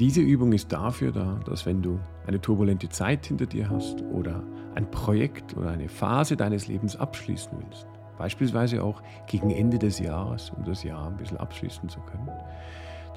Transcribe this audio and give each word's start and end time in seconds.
Diese 0.00 0.22
Übung 0.22 0.54
ist 0.54 0.72
dafür 0.72 1.12
da, 1.12 1.38
dass 1.44 1.66
wenn 1.66 1.82
du 1.82 2.00
eine 2.26 2.40
turbulente 2.40 2.88
Zeit 2.88 3.26
hinter 3.26 3.44
dir 3.44 3.68
hast 3.68 4.02
oder 4.14 4.42
ein 4.74 4.90
Projekt 4.90 5.54
oder 5.58 5.72
eine 5.72 5.90
Phase 5.90 6.38
deines 6.38 6.68
Lebens 6.68 6.96
abschließen 6.96 7.52
willst, 7.58 7.86
beispielsweise 8.16 8.82
auch 8.82 9.02
gegen 9.26 9.50
Ende 9.50 9.78
des 9.78 9.98
Jahres, 9.98 10.52
um 10.56 10.64
das 10.64 10.84
Jahr 10.84 11.06
ein 11.06 11.18
bisschen 11.18 11.36
abschließen 11.36 11.86
zu 11.90 12.00
können, 12.00 12.30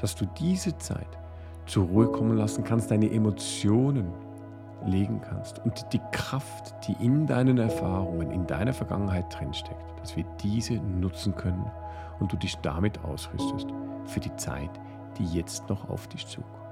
dass 0.01 0.13
du 0.13 0.25
diese 0.37 0.77
Zeit 0.77 1.07
zur 1.67 1.85
Ruhe 1.85 2.07
kommen 2.07 2.35
lassen 2.35 2.65
kannst, 2.65 2.91
deine 2.91 3.09
Emotionen 3.09 4.11
legen 4.85 5.21
kannst 5.21 5.59
und 5.59 5.85
die 5.93 6.01
Kraft, 6.11 6.75
die 6.85 7.01
in 7.01 7.25
deinen 7.25 7.59
Erfahrungen, 7.59 8.29
in 8.29 8.45
deiner 8.45 8.73
Vergangenheit 8.73 9.33
drinsteckt, 9.33 10.01
dass 10.01 10.17
wir 10.17 10.25
diese 10.43 10.73
nutzen 10.73 11.33
können 11.33 11.71
und 12.19 12.33
du 12.33 12.35
dich 12.35 12.57
damit 12.57 13.01
ausrüstest 13.05 13.67
für 14.03 14.19
die 14.19 14.35
Zeit, 14.35 14.81
die 15.17 15.23
jetzt 15.23 15.69
noch 15.69 15.89
auf 15.89 16.07
dich 16.07 16.27
zukommt. 16.27 16.62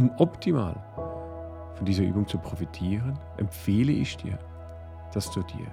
Um 0.00 0.10
optimal 0.16 0.74
von 1.74 1.84
dieser 1.84 2.04
Übung 2.04 2.26
zu 2.26 2.38
profitieren, 2.38 3.18
empfehle 3.36 3.92
ich 3.92 4.16
dir, 4.16 4.38
dass 5.12 5.30
du 5.30 5.42
dir 5.42 5.66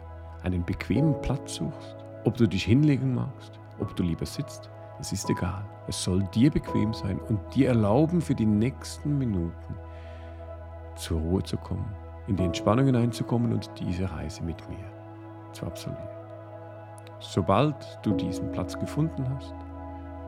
einen 0.44 0.66
bequemen 0.66 1.16
Platz 1.22 1.55
suchst, 1.55 1.95
ob 2.26 2.36
du 2.36 2.45
dich 2.45 2.66
hinlegen 2.66 3.16
magst, 3.16 3.58
ob 3.80 3.95
du 3.95 4.03
lieber 4.03 4.26
sitzt, 4.26 4.70
es 5.00 5.13
ist 5.13 5.30
egal. 5.30 5.63
Es 5.88 6.03
soll 6.03 6.23
dir 6.36 6.52
bequem 6.52 6.94
sein 6.94 7.17
und 7.30 7.40
dir 7.55 7.70
erlauben, 7.70 8.20
für 8.20 8.36
die 8.36 8.45
nächsten 8.45 9.17
Minuten 9.17 9.77
zur 10.98 11.22
Ruhe 11.22 11.44
zu 11.44 11.55
kommen, 11.55 11.95
in 12.28 12.36
die 12.36 12.44
Entspannung 12.44 12.88
hineinzukommen 12.88 13.53
und 13.53 13.72
diese 13.80 14.12
Reise 14.12 14.44
mit 14.44 14.58
mir 14.67 14.91
zu 15.53 15.66
absolvieren. 15.66 16.03
Sobald 17.20 17.78
du 18.03 18.12
diesen 18.12 18.52
Platz 18.52 18.78
gefunden 18.78 19.25
hast, 19.34 19.55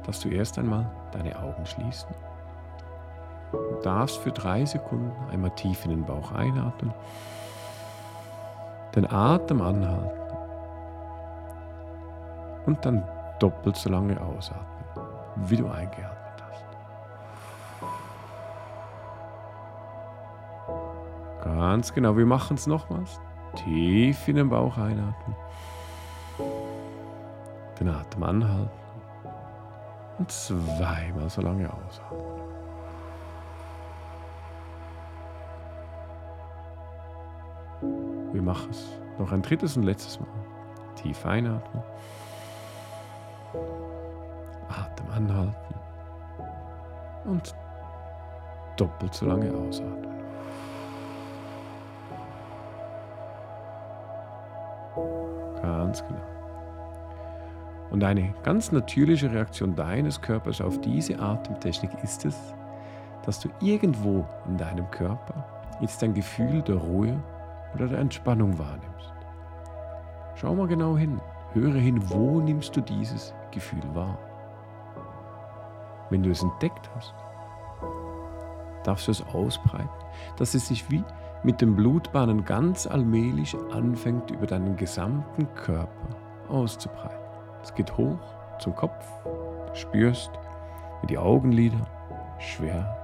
darfst 0.05 0.23
du 0.23 0.29
erst 0.29 0.57
einmal 0.57 0.89
deine 1.11 1.37
Augen 1.37 1.65
schließen. 1.65 2.15
Du 3.51 3.79
darfst 3.83 4.17
für 4.17 4.31
drei 4.31 4.65
Sekunden 4.65 5.11
einmal 5.31 5.51
tief 5.51 5.85
in 5.85 5.91
den 5.91 6.05
Bauch 6.05 6.31
einatmen, 6.31 6.93
den 8.95 9.09
Atem 9.09 9.61
anhalten 9.61 10.19
und 12.65 12.85
dann 12.85 13.03
doppelt 13.39 13.75
so 13.75 13.89
lange 13.89 14.19
ausatmen, 14.21 14.85
wie 15.47 15.57
du 15.57 15.67
eingeatmet 15.67 16.43
hast. 16.51 16.65
Ganz 21.43 21.93
genau, 21.93 22.15
wir 22.17 22.25
machen 22.25 22.55
es 22.55 22.67
nochmals. 22.67 23.19
Tief 23.55 24.27
in 24.27 24.35
den 24.35 24.49
Bauch 24.49 24.77
einatmen. 24.77 25.35
Den 27.79 27.89
Atem 27.89 28.23
anhalten. 28.23 28.69
Und 30.19 30.29
zweimal 30.31 31.29
so 31.29 31.41
lange 31.41 31.67
ausatmen. 31.67 32.58
Wir 38.31 38.41
machen 38.41 38.69
es 38.69 38.99
noch 39.17 39.31
ein 39.31 39.41
drittes 39.41 39.75
und 39.75 39.83
letztes 39.83 40.19
Mal. 40.19 40.27
Tief 40.95 41.25
einatmen. 41.25 41.83
Atem 44.69 45.09
anhalten. 45.15 45.75
Und 47.25 47.55
doppelt 48.77 49.13
so 49.13 49.25
lange 49.25 49.51
ausatmen. 49.53 50.09
Ganz 55.61 56.03
genau. 56.05 56.21
Und 57.89 58.03
eine 58.03 58.33
ganz 58.43 58.71
natürliche 58.71 59.31
Reaktion 59.31 59.75
deines 59.75 60.21
Körpers 60.21 60.61
auf 60.61 60.79
diese 60.81 61.19
Atemtechnik 61.19 61.91
ist 62.03 62.25
es, 62.25 62.35
dass 63.25 63.39
du 63.39 63.49
irgendwo 63.59 64.25
in 64.47 64.57
deinem 64.57 64.89
Körper 64.91 65.45
jetzt 65.81 66.03
ein 66.03 66.13
Gefühl 66.13 66.61
der 66.61 66.75
Ruhe 66.75 67.17
oder 67.73 67.87
der 67.87 67.99
Entspannung 67.99 68.57
wahrnimmst. 68.57 69.13
Schau 70.35 70.55
mal 70.55 70.67
genau 70.67 70.97
hin, 70.97 71.19
höre 71.53 71.79
hin, 71.79 72.09
wo 72.09 72.39
nimmst 72.39 72.75
du 72.75 72.81
dieses 72.81 73.33
Gefühl 73.51 73.83
wahr. 73.93 74.17
Wenn 76.09 76.23
du 76.23 76.31
es 76.31 76.41
entdeckt 76.41 76.89
hast, 76.95 77.13
darfst 78.83 79.07
du 79.07 79.11
es 79.11 79.25
ausbreiten, 79.33 79.89
dass 80.37 80.53
es 80.53 80.67
sich 80.67 80.89
wie 80.89 81.03
mit 81.43 81.61
den 81.61 81.75
Blutbahnen 81.75 82.43
ganz 82.45 82.87
allmählich 82.87 83.55
anfängt, 83.71 84.31
über 84.31 84.47
deinen 84.47 84.75
gesamten 84.75 85.53
Körper 85.55 86.15
auszubreiten. 86.49 87.19
Es 87.61 87.73
geht 87.75 87.95
hoch 87.97 88.19
zum 88.59 88.75
Kopf, 88.75 89.05
spürst, 89.73 90.31
wie 91.01 91.07
die 91.07 91.17
Augenlider 91.17 91.85
schwer 92.39 92.97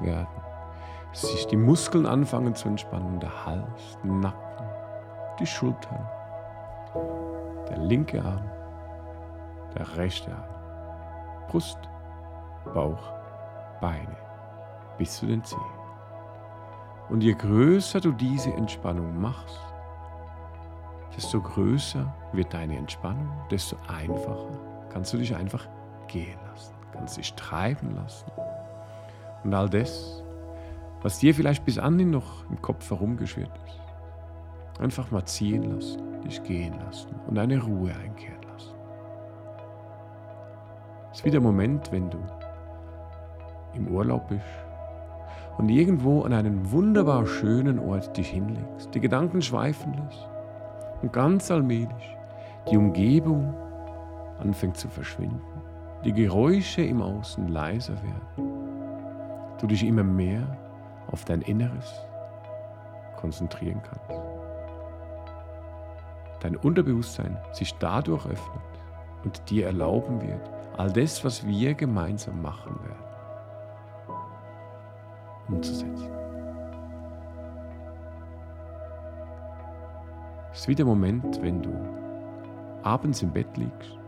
werden, 0.00 0.45
sich 1.22 1.46
die 1.46 1.56
Muskeln 1.56 2.06
anfangen 2.06 2.54
zu 2.54 2.68
entspannen, 2.68 3.20
der 3.20 3.46
Hals, 3.46 3.98
Nacken, 4.02 4.66
die 5.38 5.46
Schultern, 5.46 6.08
der 7.68 7.78
linke 7.78 8.22
Arm, 8.22 8.50
der 9.74 9.96
rechte 9.96 10.30
Arm, 10.30 11.46
Brust, 11.48 11.78
Bauch, 12.74 13.12
Beine 13.80 14.16
bis 14.98 15.18
zu 15.18 15.26
den 15.26 15.42
Zehen. 15.44 15.60
Und 17.08 17.22
je 17.22 17.34
größer 17.34 18.00
du 18.00 18.12
diese 18.12 18.52
Entspannung 18.52 19.20
machst, 19.20 19.60
desto 21.16 21.40
größer 21.40 22.12
wird 22.32 22.52
deine 22.52 22.76
Entspannung, 22.76 23.30
desto 23.50 23.76
einfacher 23.88 24.50
kannst 24.90 25.12
du 25.12 25.18
dich 25.18 25.34
einfach 25.34 25.66
gehen 26.08 26.38
lassen, 26.50 26.74
kannst 26.92 27.16
dich 27.16 27.32
treiben 27.34 27.94
lassen. 27.94 28.30
Und 29.44 29.54
all 29.54 29.68
das, 29.68 30.24
was 31.02 31.18
dir 31.18 31.34
vielleicht 31.34 31.64
bis 31.64 31.78
anhin 31.78 32.10
noch 32.10 32.48
im 32.50 32.60
Kopf 32.60 32.90
herumgeschwirrt 32.90 33.58
ist, 33.66 34.80
einfach 34.80 35.10
mal 35.10 35.24
ziehen 35.24 35.62
lassen, 35.74 36.20
dich 36.22 36.42
gehen 36.42 36.74
lassen 36.84 37.10
und 37.26 37.38
eine 37.38 37.62
Ruhe 37.62 37.92
einkehren 37.94 38.42
lassen. 38.52 38.74
Es 41.12 41.18
ist 41.18 41.24
wie 41.24 41.30
der 41.30 41.40
Moment, 41.40 41.90
wenn 41.92 42.10
du 42.10 42.18
im 43.74 43.88
Urlaub 43.88 44.28
bist 44.28 44.44
und 45.58 45.68
irgendwo 45.68 46.22
an 46.22 46.32
einen 46.32 46.70
wunderbar 46.70 47.26
schönen 47.26 47.78
Ort 47.78 48.16
dich 48.16 48.30
hinlegst, 48.30 48.94
die 48.94 49.00
Gedanken 49.00 49.42
schweifen 49.42 49.94
lässt 49.94 50.28
und 51.02 51.12
ganz 51.12 51.50
allmählich 51.50 52.16
die 52.70 52.76
Umgebung 52.76 53.54
anfängt 54.40 54.76
zu 54.76 54.88
verschwinden, 54.88 55.40
die 56.04 56.12
Geräusche 56.12 56.82
im 56.82 57.00
Außen 57.00 57.48
leiser 57.48 57.94
werden, 58.02 58.50
du 59.58 59.66
dich 59.66 59.84
immer 59.84 60.04
mehr 60.04 60.46
auf 61.10 61.24
dein 61.24 61.42
Inneres 61.42 62.00
konzentrieren 63.16 63.82
kannst. 63.82 64.22
Dein 66.40 66.56
Unterbewusstsein 66.56 67.38
sich 67.52 67.74
dadurch 67.78 68.26
öffnet 68.26 68.62
und 69.24 69.50
dir 69.50 69.66
erlauben 69.66 70.20
wird, 70.20 70.50
all 70.76 70.92
das, 70.92 71.24
was 71.24 71.46
wir 71.46 71.74
gemeinsam 71.74 72.42
machen 72.42 72.78
werden, 72.84 73.04
umzusetzen. 75.48 76.10
Es 80.52 80.60
ist 80.60 80.68
wie 80.68 80.74
der 80.74 80.86
Moment, 80.86 81.42
wenn 81.42 81.62
du 81.62 81.74
abends 82.82 83.22
im 83.22 83.30
Bett 83.30 83.56
liegst, 83.56 83.98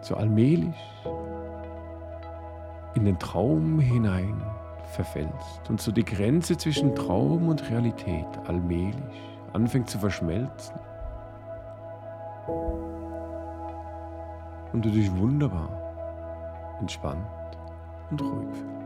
so 0.00 0.14
allmählich 0.16 0.74
in 2.94 3.04
den 3.04 3.18
Traum 3.18 3.78
hinein 3.78 4.40
verfällst 4.86 5.68
und 5.68 5.80
so 5.80 5.92
die 5.92 6.04
Grenze 6.04 6.56
zwischen 6.56 6.94
Traum 6.94 7.48
und 7.48 7.68
Realität 7.70 8.26
allmählich 8.46 8.96
anfängt 9.52 9.90
zu 9.90 9.98
verschmelzen 9.98 10.74
und 14.72 14.84
du 14.84 14.90
dich 14.90 15.14
wunderbar 15.16 15.68
entspannt 16.80 17.26
und 18.10 18.20
ruhig 18.20 18.48
fühlst. 18.54 18.76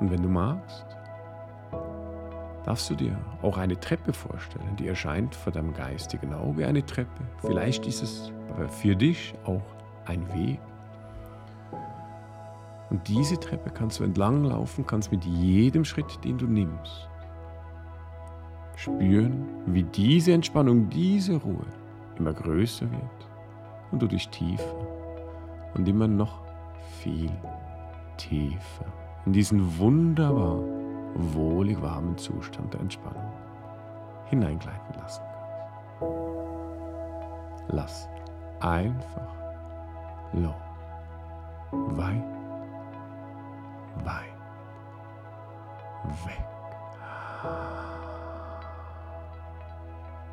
Und 0.00 0.10
wenn 0.10 0.22
du 0.22 0.28
magst, 0.28 0.86
darfst 2.64 2.90
du 2.90 2.94
dir 2.94 3.16
auch 3.42 3.56
eine 3.56 3.78
Treppe 3.80 4.12
vorstellen, 4.12 4.76
die 4.76 4.88
erscheint 4.88 5.34
vor 5.34 5.52
deinem 5.52 5.72
geistigen 5.72 6.34
Auge 6.34 6.66
eine 6.66 6.84
Treppe. 6.84 7.22
Vielleicht 7.40 7.86
ist 7.86 8.02
es 8.02 8.32
für 8.68 8.94
dich 8.94 9.34
auch 9.44 9.62
ein 10.04 10.26
Weg. 10.34 10.60
Und 12.90 13.06
diese 13.06 13.38
Treppe 13.38 13.70
kannst 13.70 14.00
du 14.00 14.04
entlang 14.04 14.44
laufen, 14.44 14.86
kannst 14.86 15.12
mit 15.12 15.24
jedem 15.24 15.84
Schritt, 15.84 16.24
den 16.24 16.38
du 16.38 16.46
nimmst, 16.46 17.08
spüren, 18.76 19.46
wie 19.66 19.82
diese 19.82 20.32
Entspannung, 20.32 20.88
diese 20.88 21.36
Ruhe 21.36 21.66
immer 22.18 22.32
größer 22.32 22.90
wird 22.90 23.28
und 23.90 24.00
du 24.00 24.06
dich 24.06 24.28
tiefer 24.28 24.86
und 25.74 25.88
immer 25.88 26.08
noch 26.08 26.40
viel 27.00 27.30
tiefer 28.16 28.86
in 29.26 29.32
diesen 29.32 29.78
wunderbar 29.78 30.58
wohlig 31.14 31.80
warmen 31.82 32.16
Zustand 32.16 32.72
der 32.72 32.80
Entspannung 32.80 33.32
hineingleiten 34.26 34.94
lassen 34.98 35.22
kannst. 36.00 36.28
Lass 37.68 38.08
einfach 38.60 39.34
los. 40.32 40.54
weit, 41.70 42.37
weit 44.04 44.38
weg. 46.26 46.44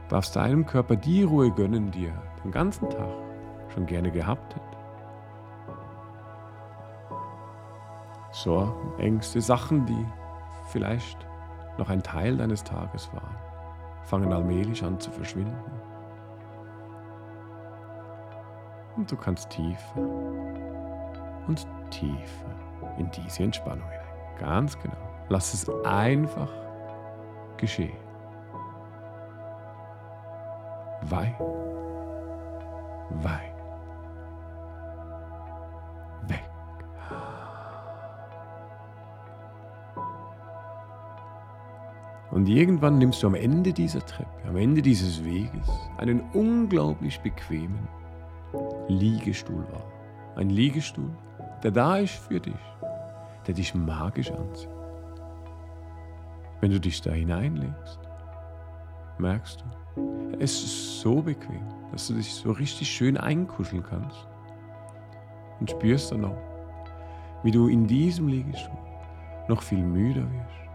Darfst 0.10 0.36
deinem 0.36 0.66
Körper 0.66 0.96
die 0.96 1.24
Ruhe 1.24 1.52
gönnen, 1.52 1.92
die 1.92 2.08
er 2.08 2.22
den 2.44 2.52
ganzen 2.52 2.90
Tag 2.90 3.10
schon 3.74 3.86
gerne 3.86 4.12
gehabt 4.12 4.56
hätte. 4.56 4.76
Sorgen, 8.32 9.00
Ängste, 9.00 9.42
Sachen, 9.42 9.86
die 9.86 10.06
vielleicht 10.68 11.26
noch 11.78 11.90
ein 11.90 12.04
Teil 12.04 12.38
deines 12.38 12.64
Tages 12.64 13.12
waren, 13.14 13.36
fangen 14.04 14.32
allmählich 14.32 14.84
an 14.84 15.00
zu 15.00 15.10
verschwinden. 15.10 15.56
Und 18.96 19.12
du 19.12 19.18
kannst 19.18 19.50
tiefer 19.50 20.00
und 21.48 21.68
tiefer 21.90 22.56
in 22.98 23.10
diese 23.12 23.44
Entspannung 23.44 23.90
hinein. 23.90 24.06
Ganz 24.40 24.78
genau. 24.80 24.98
Lass 25.30 25.54
es 25.54 25.70
einfach 25.86 26.50
geschehen. 27.58 27.98
Weit, 31.04 31.40
weit, 33.10 33.56
weg. 36.28 36.44
Und 42.32 42.48
irgendwann 42.48 42.98
nimmst 42.98 43.22
du 43.24 43.28
am 43.28 43.36
Ende 43.36 43.72
dieser 43.72 44.06
Treppe, 44.06 44.48
am 44.48 44.58
Ende 44.58 44.82
dieses 44.82 45.24
Weges, 45.24 45.70
einen 45.98 46.22
unglaublich 46.34 47.20
bequemen 47.22 47.88
Liegestuhl 48.88 49.64
wahr. 49.72 49.86
Ein 50.36 50.50
Liegestuhl, 50.50 51.12
der 51.64 51.72
da 51.72 51.98
ist 51.98 52.16
für 52.16 52.40
dich, 52.40 52.54
der 53.48 53.54
dich 53.54 53.76
magisch 53.76 54.32
anzieht. 54.32 54.70
Wenn 56.62 56.72
du 56.72 56.80
dich 56.80 57.02
da 57.02 57.12
hineinlegst, 57.12 58.00
merkst 59.18 59.62
du, 59.62 60.36
es 60.40 60.64
ist 60.64 61.02
so 61.02 61.22
bequem, 61.22 61.62
dass 61.92 62.08
du 62.08 62.16
dich 62.16 62.34
so 62.34 62.52
richtig 62.52 62.90
schön 62.90 63.18
einkuscheln 63.18 63.84
kannst 63.84 64.28
und 65.60 65.70
spürst 65.70 66.12
dann 66.12 66.26
auch, 66.26 66.42
wie 67.44 67.52
du 67.52 67.68
in 67.68 67.86
diesem 67.88 68.28
Liegestuhl 68.28 68.78
noch 69.48 69.62
viel 69.62 69.84
müder 69.84 70.24
wirst. 70.32 70.66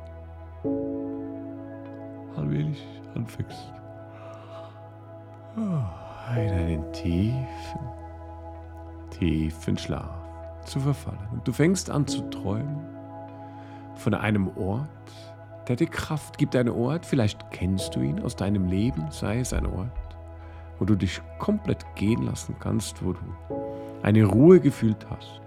Allmählich 2.37 2.87
anfängst 3.15 3.73
oh, 5.57 6.37
in 6.37 6.51
einen 6.51 6.93
tiefen, 6.93 7.81
tiefen 9.11 9.77
Schlaf 9.77 10.20
zu 10.65 10.81
verfallen. 10.81 11.29
Und 11.33 11.47
du 11.47 11.53
fängst 11.53 11.91
an 11.91 12.07
zu 12.07 12.23
träumen 12.31 12.81
von 13.95 14.15
einem 14.15 14.49
Ort, 14.57 14.89
der 15.69 15.77
dir 15.77 15.87
Kraft 15.87 16.39
gibt, 16.39 16.57
ein 16.57 16.69
Ort, 16.69 17.07
vielleicht 17.07 17.51
kennst 17.51 17.95
du 17.95 18.01
ihn 18.01 18.21
aus 18.23 18.35
deinem 18.37 18.67
Leben, 18.67 19.07
sei 19.11 19.41
es 19.41 19.53
ein 19.53 19.67
Ort, 19.67 20.17
wo 20.79 20.85
du 20.85 20.97
dich 20.97 21.21
komplett 21.39 21.85
gehen 21.95 22.23
lassen 22.23 22.57
kannst, 22.59 23.05
wo 23.05 23.13
du 23.13 23.21
eine 24.03 24.25
Ruhe 24.25 24.61
gefühlt 24.61 25.07
hast, 25.11 25.41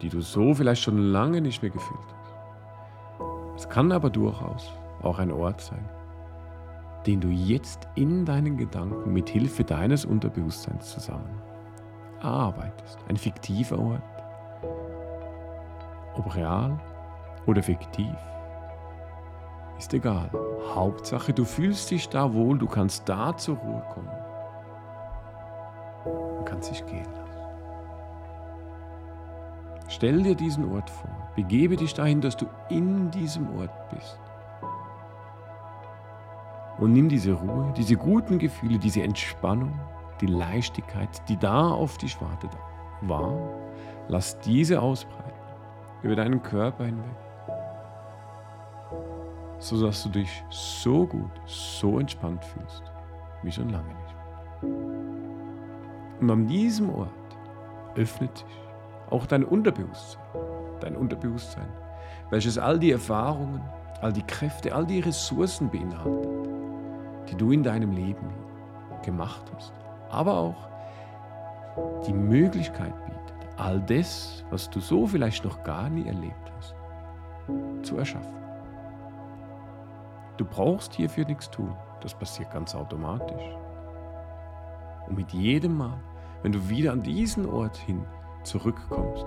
die 0.00 0.08
du 0.08 0.20
so 0.20 0.54
vielleicht 0.54 0.82
schon 0.82 0.98
lange 0.98 1.40
nicht 1.40 1.62
mehr 1.62 1.70
gefühlt 1.70 2.00
hast. 2.00 3.64
Es 3.64 3.68
kann 3.68 3.90
aber 3.90 4.08
durchaus 4.08 4.72
auch 5.02 5.18
ein 5.18 5.32
Ort 5.32 5.60
sein, 5.60 5.84
den 7.06 7.20
du 7.20 7.28
jetzt 7.28 7.88
in 7.96 8.24
deinen 8.24 8.56
Gedanken 8.56 9.12
mit 9.12 9.28
Hilfe 9.28 9.64
deines 9.64 10.04
Unterbewusstseins 10.04 10.92
zusammen 10.92 11.42
arbeitest. 12.20 12.98
Ein 13.08 13.16
fiktiver 13.16 13.78
Ort, 13.78 14.02
ob 16.18 16.34
real 16.34 16.78
oder 17.46 17.62
fiktiv, 17.62 18.14
ist 19.78 19.94
egal. 19.94 20.30
Hauptsache, 20.74 21.32
du 21.32 21.44
fühlst 21.44 21.90
dich 21.90 22.08
da 22.08 22.32
wohl, 22.34 22.58
du 22.58 22.66
kannst 22.66 23.08
da 23.08 23.36
zur 23.36 23.56
Ruhe 23.56 23.82
kommen 23.94 24.10
und 26.38 26.44
kannst 26.44 26.70
dich 26.70 26.84
gehen 26.86 27.04
lassen. 27.04 27.28
Stell 29.88 30.22
dir 30.22 30.34
diesen 30.34 30.70
Ort 30.74 30.90
vor, 30.90 31.10
begebe 31.34 31.76
dich 31.76 31.94
dahin, 31.94 32.20
dass 32.20 32.36
du 32.36 32.46
in 32.68 33.10
diesem 33.10 33.58
Ort 33.58 33.88
bist. 33.90 34.20
Und 36.78 36.92
nimm 36.92 37.08
diese 37.08 37.32
Ruhe, 37.32 37.72
diese 37.76 37.96
guten 37.96 38.38
Gefühle, 38.38 38.78
diese 38.78 39.02
Entspannung, 39.02 39.72
die 40.20 40.26
Leichtigkeit, 40.26 41.08
die 41.28 41.36
da 41.36 41.70
auf 41.70 41.98
dich 41.98 42.20
wartet, 42.20 42.50
wahr. 43.02 43.32
Lass 44.08 44.38
diese 44.40 44.80
ausbreiten 44.80 45.27
über 46.02 46.16
deinen 46.16 46.42
Körper 46.42 46.84
hinweg 46.84 47.16
so 49.58 49.84
dass 49.84 50.02
du 50.04 50.08
dich 50.08 50.44
so 50.50 51.06
gut, 51.06 51.30
so 51.46 51.98
entspannt 51.98 52.44
fühlst, 52.44 52.82
wie 53.42 53.50
schon 53.50 53.70
lange 53.70 53.88
nicht. 53.88 54.14
Und 56.20 56.30
an 56.30 56.46
diesem 56.46 56.90
Ort 56.90 57.10
öffnet 57.96 58.38
sich 58.38 58.46
auch 59.10 59.26
dein 59.26 59.44
Unterbewusstsein, 59.44 60.22
dein 60.80 60.96
Unterbewusstsein, 60.96 61.68
welches 62.30 62.58
all 62.58 62.78
die 62.78 62.92
Erfahrungen, 62.92 63.60
all 64.00 64.12
die 64.12 64.22
Kräfte, 64.22 64.74
all 64.74 64.86
die 64.86 65.00
Ressourcen 65.00 65.70
beinhaltet, 65.70 66.28
die 67.28 67.34
du 67.34 67.52
in 67.52 67.62
deinem 67.62 67.92
Leben 67.92 68.28
gemacht 69.02 69.50
hast, 69.54 69.72
aber 70.10 70.34
auch 70.34 70.68
die 72.06 72.12
Möglichkeit 72.12 72.94
bietet, 73.06 73.27
all 73.58 73.80
das, 73.80 74.44
was 74.50 74.70
du 74.70 74.80
so 74.80 75.06
vielleicht 75.06 75.44
noch 75.44 75.62
gar 75.64 75.90
nie 75.90 76.06
erlebt 76.06 76.52
hast, 76.56 76.74
zu 77.82 77.98
erschaffen. 77.98 78.32
Du 80.36 80.44
brauchst 80.44 80.94
hierfür 80.94 81.26
nichts 81.26 81.50
tun. 81.50 81.74
Das 82.00 82.14
passiert 82.14 82.52
ganz 82.52 82.74
automatisch. 82.74 83.42
Und 85.08 85.16
mit 85.16 85.32
jedem 85.32 85.76
Mal, 85.76 85.98
wenn 86.42 86.52
du 86.52 86.68
wieder 86.68 86.92
an 86.92 87.02
diesen 87.02 87.46
Ort 87.46 87.76
hin 87.76 88.04
zurückkommst, 88.44 89.26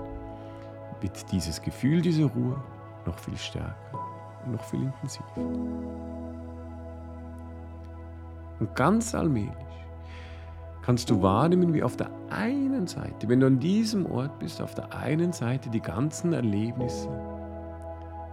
wird 1.00 1.30
dieses 1.32 1.60
Gefühl 1.60 2.00
dieser 2.00 2.26
Ruhe 2.26 2.56
noch 3.04 3.18
viel 3.18 3.36
stärker 3.36 3.76
und 4.44 4.52
noch 4.52 4.64
viel 4.64 4.84
intensiver. 4.84 5.26
Und 8.60 8.74
ganz 8.74 9.14
allmählich 9.14 9.81
kannst 10.82 11.08
du 11.10 11.22
wahrnehmen, 11.22 11.72
wie 11.72 11.82
auf 11.82 11.96
der 11.96 12.10
einen 12.30 12.86
Seite, 12.86 13.28
wenn 13.28 13.40
du 13.40 13.46
an 13.46 13.58
diesem 13.58 14.06
Ort 14.06 14.38
bist, 14.38 14.60
auf 14.60 14.74
der 14.74 14.94
einen 14.94 15.32
Seite 15.32 15.70
die 15.70 15.80
ganzen 15.80 16.32
Erlebnisse, 16.32 17.08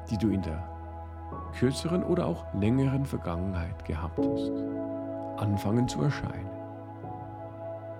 die 0.09 0.17
du 0.17 0.29
in 0.29 0.41
der 0.41 0.67
kürzeren 1.57 2.03
oder 2.03 2.25
auch 2.25 2.45
längeren 2.53 3.05
Vergangenheit 3.05 3.85
gehabt 3.85 4.17
hast, 4.17 4.51
anfangen 5.37 5.87
zu 5.87 6.01
erscheinen. 6.01 6.49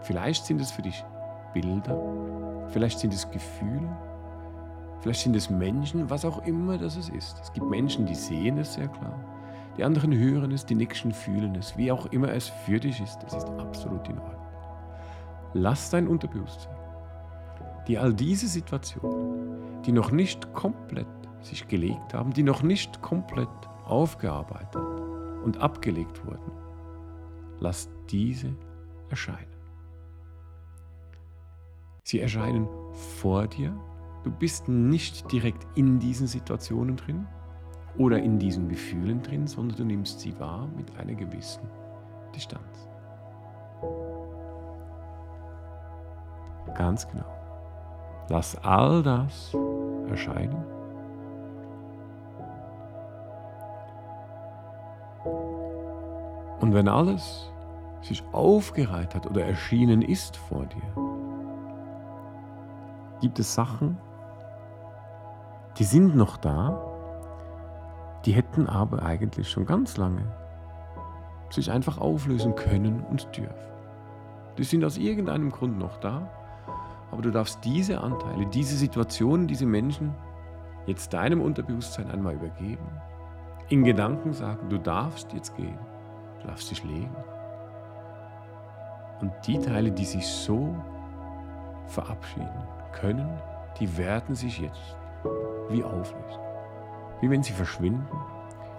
Vielleicht 0.02 0.46
sind 0.46 0.60
es 0.62 0.72
für 0.72 0.82
dich 0.82 1.04
Bilder, 1.54 1.98
vielleicht 2.70 3.00
sind 3.00 3.14
es 3.14 3.30
Gefühle, 3.30 3.96
vielleicht 5.02 5.22
sind 5.22 5.36
es 5.36 5.50
Menschen, 5.50 6.10
was 6.10 6.26
auch 6.26 6.46
immer 6.46 6.78
das 6.78 6.96
ist. 6.96 7.40
Es 7.42 7.54
gibt 7.54 7.70
Menschen, 7.70 8.06
die 8.06 8.16
sehen 8.16 8.58
es 8.58 8.74
sehr 8.74 8.88
klar, 8.88 9.20
die 9.80 9.86
anderen 9.86 10.14
hören 10.14 10.52
es, 10.52 10.66
die 10.66 10.76
nächsten 10.76 11.14
fühlen 11.14 11.56
es, 11.56 11.78
wie 11.78 11.90
auch 11.90 12.08
immer 12.08 12.34
es 12.34 12.50
für 12.50 12.82
dich 12.82 13.00
ist, 13.00 13.24
es 13.26 13.34
ist 13.34 13.48
absolut 13.52 14.10
in 14.10 14.20
Ordnung. 14.20 14.46
Lass 15.54 15.90
dein 15.90 16.10
Unterbewusstsein, 16.10 16.76
die 17.88 17.98
all 17.98 18.14
diese 18.14 18.50
Situationen, 18.50 19.82
die 19.84 19.94
noch 19.94 20.12
nicht 20.12 20.54
komplett 20.54 21.08
sich 21.42 21.66
gelegt 21.70 22.14
haben, 22.14 22.34
die 22.34 22.44
noch 22.44 22.62
nicht 22.62 23.02
komplett 23.02 23.48
aufgearbeitet 23.86 24.84
und 25.46 25.62
abgelegt 25.62 26.26
wurden. 26.26 26.52
Lass 27.62 27.88
diese 28.10 28.54
erscheinen. 29.10 29.48
Sie 32.04 32.20
erscheinen 32.20 32.68
vor 33.22 33.48
dir. 33.48 33.74
Du 34.26 34.32
bist 34.32 34.68
nicht 34.68 35.32
direkt 35.32 35.66
in 35.76 36.00
diesen 36.00 36.28
Situationen 36.28 36.98
drin 36.98 37.26
oder 37.98 38.20
in 38.20 38.40
diesen 38.40 38.70
Gefühlen 38.70 39.22
drin, 39.22 39.48
sondern 39.48 39.78
du 39.78 39.86
nimmst 39.86 40.20
sie 40.20 40.38
wahr 40.40 40.68
mit 40.76 40.98
einer 40.98 41.14
gewissen 41.14 41.68
Distanz. 42.36 42.88
Ganz 46.76 47.08
genau. 47.08 47.26
Lass 48.30 48.56
all 48.64 49.02
das 49.02 49.56
erscheinen 50.10 50.64
Und 56.60 56.74
wenn 56.74 56.88
alles 56.88 57.52
sich 58.02 58.24
aufgereiht 58.32 59.16
hat 59.16 59.26
oder 59.26 59.46
erschienen 59.46 60.02
ist 60.02 60.38
vor 60.38 60.66
dir, 60.66 61.04
gibt 63.22 63.40
es 63.40 63.54
Sachen, 63.54 63.98
die 65.78 65.84
sind 65.84 66.16
noch 66.16 66.38
da, 66.38 66.80
die 68.26 68.34
hätten 68.34 68.68
aber 68.68 69.04
eigentlich 69.04 69.50
schon 69.50 69.66
ganz 69.66 69.98
lange 69.98 70.26
sich 71.50 71.72
einfach 71.72 71.98
auflösen 71.98 72.56
können 72.56 73.04
und 73.10 73.36
dürfen. 73.36 73.54
Die 74.58 74.64
sind 74.64 74.84
aus 74.84 74.98
irgendeinem 74.98 75.52
Grund 75.52 75.80
noch 75.80 75.98
da 75.98 76.30
Aber 77.12 77.22
du 77.22 77.32
darfst 77.32 77.64
diese 77.66 78.02
Anteile, 78.02 78.46
diese 78.46 78.76
Situationen, 78.76 79.48
diese 79.48 79.66
Menschen 79.66 80.14
jetzt 80.86 81.14
deinem 81.14 81.42
Unterbewusstsein 81.42 82.12
einmal 82.12 82.36
übergeben. 82.36 82.86
In 83.70 83.84
Gedanken 83.84 84.34
sagen, 84.34 84.70
du 84.70 84.78
darfst 84.78 85.34
jetzt 85.34 85.56
gehen, 85.56 85.78
du 86.42 86.48
darfst 86.48 86.70
dich 86.70 86.84
legen. 86.84 87.16
Und 89.22 89.32
die 89.48 89.60
Teile, 89.60 89.92
die 89.92 90.06
sich 90.06 90.28
so 90.28 90.76
verabschieden 91.88 92.68
können, 92.92 93.30
die 93.80 93.98
werden 93.98 94.36
sich 94.36 94.60
jetzt 94.60 94.96
wie 95.70 95.84
auflösen. 95.84 96.49
Wie 97.22 97.30
wenn 97.30 97.44
sie 97.44 97.54
verschwinden, 97.54 98.08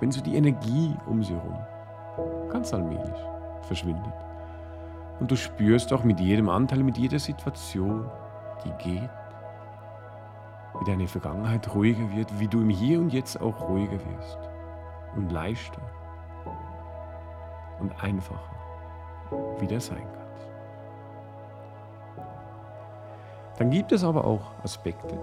wenn 0.01 0.11
so 0.11 0.21
die 0.21 0.37
Energie 0.37 0.97
um 1.07 1.23
sie 1.23 1.35
herum 1.35 1.59
ganz 2.51 2.75
allmählich 2.75 3.15
verschwindet. 3.63 4.13
Und 5.21 5.31
du 5.31 5.37
spürst 5.37 5.93
auch 5.93 6.05
mit 6.05 6.21
jedem 6.21 6.49
Anteil, 6.49 6.83
mit 6.83 6.99
jeder 6.99 7.19
Situation, 7.19 8.11
die 8.65 8.73
geht, 8.83 9.11
wie 10.79 10.85
deine 10.85 11.07
Vergangenheit 11.07 11.75
ruhiger 11.75 12.11
wird, 12.13 12.39
wie 12.39 12.49
du 12.49 12.61
im 12.61 12.71
Hier 12.71 12.99
und 12.99 13.13
Jetzt 13.13 13.41
auch 13.41 13.69
ruhiger 13.69 13.93
wirst 13.93 14.39
und 15.15 15.31
leichter 15.31 15.83
und 17.81 18.03
einfacher 18.03 18.57
wieder 19.59 19.81
sein 19.81 20.07
kannst. 20.15 20.49
Dann 23.59 23.71
gibt 23.71 23.93
es 23.93 24.05
aber 24.05 24.25
auch 24.25 24.53
Aspekte, 24.63 25.19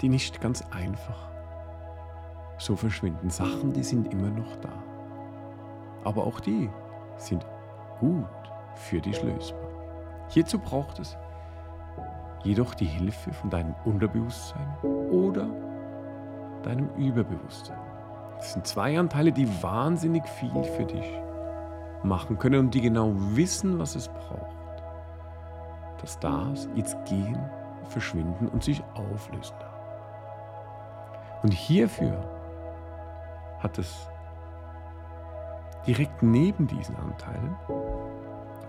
die 0.00 0.08
nicht 0.08 0.40
ganz 0.40 0.62
einfach 0.70 1.28
so 2.58 2.76
verschwinden. 2.76 3.30
Sachen, 3.30 3.72
die 3.72 3.82
sind 3.82 4.12
immer 4.12 4.30
noch 4.30 4.56
da. 4.56 4.72
Aber 6.04 6.26
auch 6.26 6.40
die 6.40 6.70
sind 7.16 7.44
gut 8.00 8.24
für 8.74 9.00
dich 9.00 9.22
lösbar. 9.22 9.68
Hierzu 10.28 10.58
braucht 10.58 10.98
es 10.98 11.16
jedoch 12.44 12.74
die 12.74 12.86
Hilfe 12.86 13.32
von 13.32 13.50
deinem 13.50 13.74
Unterbewusstsein 13.84 14.76
oder 15.10 15.48
deinem 16.62 16.88
Überbewusstsein. 16.96 17.78
Das 18.36 18.52
sind 18.52 18.66
zwei 18.66 18.98
Anteile, 18.98 19.32
die 19.32 19.48
wahnsinnig 19.62 20.26
viel 20.28 20.62
für 20.62 20.84
dich 20.84 21.06
machen 22.02 22.38
können 22.38 22.60
und 22.60 22.74
die 22.74 22.80
genau 22.80 23.12
wissen, 23.14 23.78
was 23.78 23.96
es 23.96 24.08
braucht, 24.08 24.82
dass 26.00 26.18
das 26.20 26.68
jetzt 26.74 26.96
gehen, 27.06 27.38
verschwinden 27.88 28.48
und 28.48 28.62
sich 28.62 28.82
auflösen 28.94 29.54
darf. 29.60 29.75
Und 31.46 31.52
hierfür 31.52 32.24
hat 33.60 33.78
es 33.78 34.08
direkt 35.86 36.20
neben 36.20 36.66
diesen 36.66 36.96
Anteilen 36.96 37.54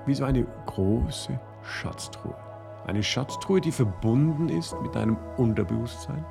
wie 0.06 0.14
so 0.14 0.24
eine 0.24 0.46
große 0.68 1.40
Schatztruhe. 1.64 2.36
Eine 2.86 3.02
Schatztruhe, 3.02 3.62
die 3.62 3.72
verbunden 3.72 4.48
ist 4.50 4.80
mit 4.84 4.94
deinem 4.94 5.18
Unterbewusstsein, 5.38 6.24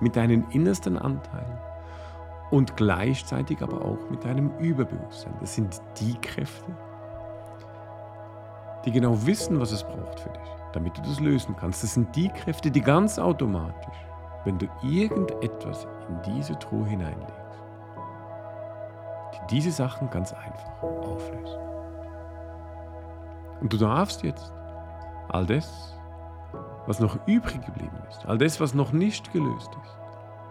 mit 0.00 0.16
deinen 0.16 0.50
innersten 0.50 0.98
Anteilen 0.98 1.56
und 2.50 2.76
gleichzeitig 2.76 3.62
aber 3.62 3.84
auch 3.84 4.10
mit 4.10 4.24
deinem 4.24 4.50
Überbewusstsein. 4.58 5.34
Das 5.38 5.54
sind 5.54 5.80
die 6.00 6.14
Kräfte, 6.14 6.72
die 8.84 8.90
genau 8.90 9.24
wissen, 9.24 9.60
was 9.60 9.70
es 9.70 9.84
braucht 9.84 10.18
für 10.18 10.30
dich, 10.30 10.50
damit 10.72 10.98
du 10.98 11.02
das 11.02 11.20
lösen 11.20 11.54
kannst. 11.54 11.84
Das 11.84 11.94
sind 11.94 12.16
die 12.16 12.28
Kräfte, 12.28 12.72
die 12.72 12.80
ganz 12.80 13.20
automatisch, 13.20 13.96
wenn 14.44 14.58
du 14.58 14.66
irgendetwas 14.82 15.86
in 16.08 16.34
diese 16.34 16.58
Truhe 16.58 16.86
hineinlegst, 16.86 17.32
die 19.34 19.54
diese 19.54 19.70
Sachen 19.70 20.10
ganz 20.10 20.32
einfach 20.32 20.82
auflösen. 20.82 21.60
Und 23.60 23.72
du 23.72 23.76
darfst 23.76 24.22
jetzt 24.22 24.52
all 25.28 25.46
das, 25.46 25.96
was 26.86 26.98
noch 26.98 27.16
übrig 27.26 27.64
geblieben 27.64 27.96
ist, 28.10 28.26
all 28.26 28.38
das, 28.38 28.60
was 28.60 28.74
noch 28.74 28.92
nicht 28.92 29.32
gelöst 29.32 29.70
ist, 29.84 29.96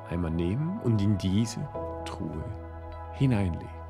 einmal 0.10 0.32
nehmen 0.32 0.80
und 0.84 1.02
in 1.02 1.18
diese 1.18 1.60
Truhe 2.06 2.44
hineinlegen. 3.14 3.82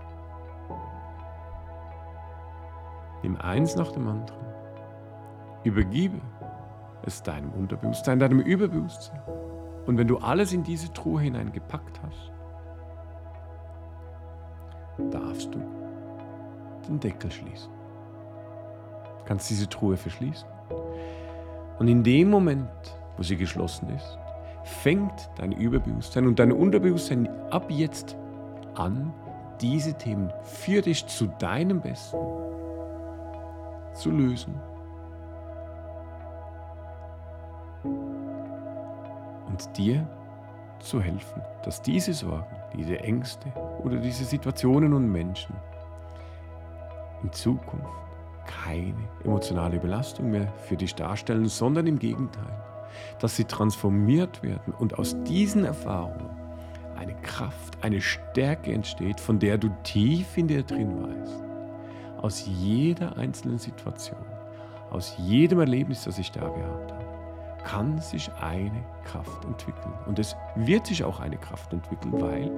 Nimm 3.21 3.37
eins 3.37 3.75
nach 3.75 3.91
dem 3.91 4.07
anderen. 4.07 4.41
Übergebe 5.63 6.19
es 7.03 7.21
deinem 7.21 7.51
Unterbewusstsein, 7.51 8.19
deinem 8.19 8.39
Überbewusstsein. 8.39 9.21
Und 9.85 9.97
wenn 9.97 10.07
du 10.07 10.17
alles 10.17 10.53
in 10.53 10.63
diese 10.63 10.91
Truhe 10.93 11.21
hineingepackt 11.21 11.99
hast, 12.03 12.31
darfst 15.11 15.53
du 15.53 15.59
den 16.87 16.99
Deckel 16.99 17.31
schließen 17.31 17.71
kannst 19.31 19.49
diese 19.49 19.69
Truhe 19.69 19.95
verschließen. 19.95 20.47
Und 21.79 21.87
in 21.87 22.03
dem 22.03 22.29
Moment, 22.29 22.69
wo 23.15 23.23
sie 23.23 23.37
geschlossen 23.37 23.87
ist, 23.95 24.17
fängt 24.63 25.29
dein 25.37 25.53
Überbewusstsein 25.53 26.27
und 26.27 26.37
dein 26.37 26.51
Unterbewusstsein 26.51 27.29
ab 27.49 27.65
jetzt 27.69 28.17
an, 28.75 29.13
diese 29.61 29.93
Themen 29.93 30.33
für 30.43 30.81
dich 30.81 31.07
zu 31.07 31.27
deinem 31.39 31.79
Besten 31.79 32.17
zu 33.93 34.11
lösen. 34.11 34.55
Und 39.67 39.77
dir 39.77 40.07
zu 40.79 41.01
helfen, 41.01 41.41
dass 41.63 41.81
diese 41.81 42.13
Sorgen, 42.13 42.55
diese 42.75 42.99
Ängste 42.99 43.47
oder 43.83 43.97
diese 43.97 44.25
Situationen 44.25 44.93
und 44.93 45.11
Menschen 45.11 45.55
in 47.21 47.31
Zukunft 47.31 47.85
keine 48.47 48.95
emotionale 49.23 49.77
Belastung 49.77 50.31
mehr 50.31 50.51
für 50.67 50.75
dich 50.75 50.95
darstellen, 50.95 51.45
sondern 51.45 51.85
im 51.85 51.99
Gegenteil, 51.99 52.51
dass 53.19 53.35
sie 53.35 53.45
transformiert 53.45 54.41
werden 54.41 54.73
und 54.79 54.97
aus 54.97 55.15
diesen 55.25 55.63
Erfahrungen 55.63 56.29
eine 56.97 57.13
Kraft, 57.21 57.77
eine 57.81 58.01
Stärke 58.01 58.73
entsteht, 58.73 59.19
von 59.19 59.37
der 59.37 59.59
du 59.59 59.69
tief 59.83 60.37
in 60.37 60.47
dir 60.47 60.63
drin 60.63 61.03
weißt. 61.03 61.43
Aus 62.23 62.45
jeder 62.47 63.15
einzelnen 63.17 63.59
Situation, 63.59 64.25
aus 64.89 65.15
jedem 65.19 65.59
Erlebnis, 65.59 66.05
das 66.05 66.17
ich 66.17 66.31
da 66.31 66.47
gehabt 66.47 66.90
habe, 66.90 66.90
kann 67.63 67.99
sich 67.99 68.31
eine 68.41 68.83
Kraft 69.05 69.45
entwickeln. 69.45 69.93
Und 70.05 70.19
es 70.19 70.35
wird 70.55 70.87
sich 70.87 71.03
auch 71.03 71.19
eine 71.19 71.37
Kraft 71.37 71.73
entwickeln, 71.73 72.13
weil 72.19 72.51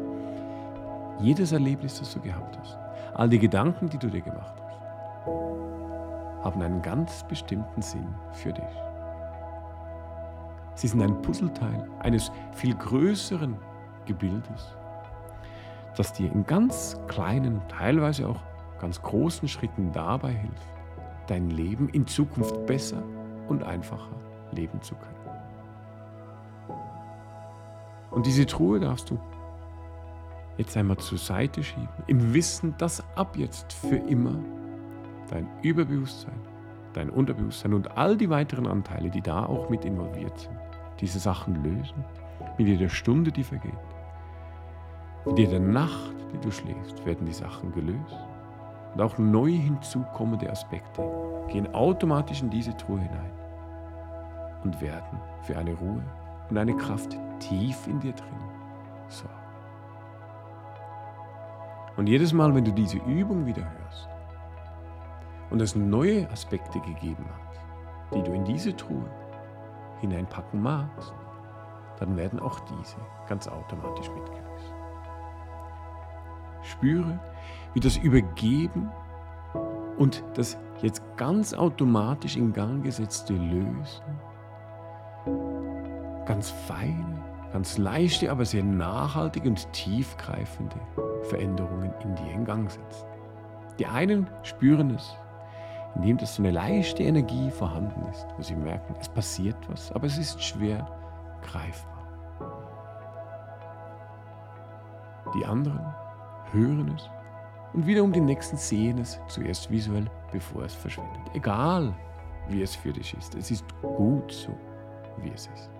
jedes 1.19 1.51
Erlebnis, 1.51 1.99
das 1.99 2.13
du 2.13 2.19
gehabt 2.19 2.57
hast, 2.59 2.77
all 3.13 3.29
die 3.29 3.39
Gedanken, 3.39 3.89
die 3.89 3.97
du 3.97 4.07
dir 4.07 4.21
gemacht 4.21 4.55
hast, 4.57 6.45
haben 6.45 6.61
einen 6.61 6.81
ganz 6.81 7.23
bestimmten 7.27 7.81
Sinn 7.81 8.07
für 8.33 8.51
dich. 8.51 8.63
Sie 10.75 10.87
sind 10.87 11.01
ein 11.01 11.21
Puzzleteil 11.21 11.87
eines 11.99 12.31
viel 12.53 12.75
größeren 12.75 13.55
Gebildes, 14.05 14.75
das 15.95 16.13
dir 16.13 16.31
in 16.31 16.45
ganz 16.45 16.99
kleinen, 17.07 17.61
teilweise 17.67 18.27
auch 18.27 18.41
ganz 18.79 19.01
großen 19.01 19.47
Schritten 19.47 19.91
dabei 19.91 20.31
hilft, 20.31 20.67
dein 21.27 21.51
Leben 21.51 21.89
in 21.89 22.07
Zukunft 22.07 22.65
besser 22.65 23.01
und 23.47 23.63
einfacher 23.63 24.11
leben 24.53 24.81
zu 24.81 24.95
können. 24.95 25.23
Und 28.13 28.27
diese 28.27 28.45
Truhe 28.45 28.79
darfst 28.79 29.09
du 29.09 29.19
jetzt 30.57 30.77
einmal 30.77 30.97
zur 30.97 31.17
Seite 31.17 31.63
schieben, 31.63 31.89
im 32.05 32.33
Wissen, 32.33 32.75
dass 32.77 33.03
ab 33.17 33.35
jetzt 33.35 33.73
für 33.73 33.95
immer 33.95 34.35
dein 35.31 35.47
Überbewusstsein, 35.63 36.39
dein 36.93 37.09
Unterbewusstsein 37.09 37.73
und 37.73 37.97
all 37.97 38.15
die 38.15 38.29
weiteren 38.29 38.67
Anteile, 38.67 39.09
die 39.09 39.21
da 39.21 39.47
auch 39.47 39.69
mit 39.69 39.83
involviert 39.83 40.37
sind, 40.37 40.59
diese 40.99 41.17
Sachen 41.17 41.63
lösen, 41.63 42.05
mit 42.59 42.67
jeder 42.67 42.89
Stunde, 42.89 43.31
die 43.31 43.43
vergeht. 43.43 43.73
Mit 45.25 45.39
jeder 45.39 45.59
Nacht, 45.59 46.13
die 46.33 46.39
du 46.39 46.51
schläfst, 46.51 47.03
werden 47.05 47.25
die 47.25 47.33
Sachen 47.33 47.71
gelöst. 47.71 48.17
Und 48.93 49.01
auch 49.01 49.17
neu 49.17 49.49
hinzukommende 49.49 50.51
Aspekte 50.51 51.01
gehen 51.49 51.73
automatisch 51.73 52.43
in 52.43 52.51
diese 52.51 52.77
Truhe 52.77 52.99
hinein 52.99 53.42
und 54.63 54.81
werden 54.81 55.19
für 55.41 55.57
eine 55.57 55.73
Ruhe 55.73 56.03
und 56.49 56.57
eine 56.57 56.75
Kraft 56.75 57.17
tief 57.39 57.87
in 57.87 57.99
dir 57.99 58.13
drin 58.13 58.27
sorgen. 59.07 59.33
Und 61.97 62.07
jedes 62.07 62.33
Mal, 62.33 62.53
wenn 62.55 62.65
du 62.65 62.71
diese 62.71 62.97
Übung 62.97 63.45
wieder 63.45 63.61
hörst, 63.61 64.09
und 65.53 65.61
es 65.61 65.75
neue 65.75 66.27
Aspekte 66.31 66.79
gegeben 66.79 67.25
hat, 67.25 68.15
die 68.15 68.23
du 68.23 68.31
in 68.33 68.43
diese 68.43 68.75
Truhe 68.75 69.05
hineinpacken 70.01 70.59
magst, 70.59 71.13
dann 71.99 72.17
werden 72.17 72.39
auch 72.39 72.59
diese 72.61 72.97
ganz 73.29 73.47
automatisch 73.47 74.09
mitgelöst. 74.09 74.73
Spüre, 76.63 77.19
wie 77.75 77.79
das 77.79 77.97
Übergeben 77.97 78.89
und 79.97 80.23
das 80.33 80.57
jetzt 80.81 81.03
ganz 81.17 81.53
automatisch 81.53 82.35
in 82.35 82.51
Gang 82.51 82.83
gesetzte 82.83 83.33
Lösen 83.33 84.03
ganz 86.25 86.49
feine, 86.49 87.23
ganz 87.51 87.77
leichte, 87.77 88.31
aber 88.31 88.45
sehr 88.45 88.63
nachhaltige 88.63 89.49
und 89.49 89.71
tiefgreifende 89.73 90.75
Veränderungen 91.23 91.93
in 92.03 92.15
dir 92.15 92.31
in 92.31 92.45
Gang 92.45 92.69
setzt. 92.69 93.05
Die 93.79 93.85
einen 93.85 94.27
spüren 94.43 94.91
es 94.91 95.15
indem 95.95 96.17
das 96.17 96.35
so 96.35 96.41
eine 96.41 96.51
leichte 96.51 97.03
Energie 97.03 97.49
vorhanden 97.51 98.05
ist, 98.09 98.25
wo 98.37 98.41
sie 98.41 98.55
merken, 98.55 98.95
es 98.99 99.09
passiert 99.09 99.57
was, 99.69 99.91
aber 99.91 100.07
es 100.07 100.17
ist 100.17 100.41
schwer 100.41 100.87
greifbar. 101.41 101.91
Die 105.35 105.45
anderen 105.45 105.93
hören 106.51 106.93
es 106.95 107.09
und 107.73 107.87
wiederum 107.87 108.11
die 108.11 108.21
Nächsten 108.21 108.57
sehen 108.57 108.99
es 108.99 109.19
zuerst 109.27 109.69
visuell, 109.69 110.09
bevor 110.31 110.63
es 110.63 110.73
verschwindet. 110.73 111.21
Egal, 111.33 111.93
wie 112.49 112.61
es 112.61 112.75
für 112.75 112.91
dich 112.91 113.15
ist. 113.17 113.35
Es 113.35 113.49
ist 113.49 113.65
gut 113.81 114.31
so, 114.31 114.55
wie 115.17 115.29
es 115.29 115.47
ist. 115.47 115.72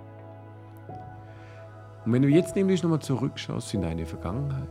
Und 2.05 2.13
wenn 2.13 2.22
du 2.22 2.27
jetzt 2.27 2.55
nämlich 2.55 2.83
nochmal 2.83 3.00
zurückschaust 3.00 3.74
in 3.74 3.81
deine 3.81 4.05
Vergangenheit, 4.05 4.67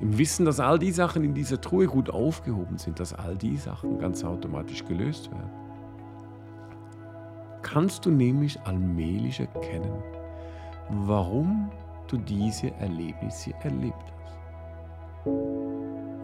im 0.00 0.16
Wissen, 0.16 0.46
dass 0.46 0.60
all 0.60 0.78
die 0.78 0.92
Sachen 0.92 1.22
in 1.22 1.34
dieser 1.34 1.60
Truhe 1.60 1.86
gut 1.86 2.08
aufgehoben 2.08 2.78
sind, 2.78 2.98
dass 2.98 3.12
all 3.12 3.36
die 3.36 3.58
Sachen 3.58 3.98
ganz 3.98 4.24
automatisch 4.24 4.84
gelöst 4.86 5.30
werden, 5.30 5.50
kannst 7.62 8.06
du 8.06 8.10
nämlich 8.10 8.58
allmählich 8.62 9.40
erkennen, 9.40 10.02
warum 10.88 11.70
du 12.08 12.16
diese 12.16 12.72
Erlebnisse 12.76 13.52
erlebt 13.62 13.94
hast. 14.24 14.38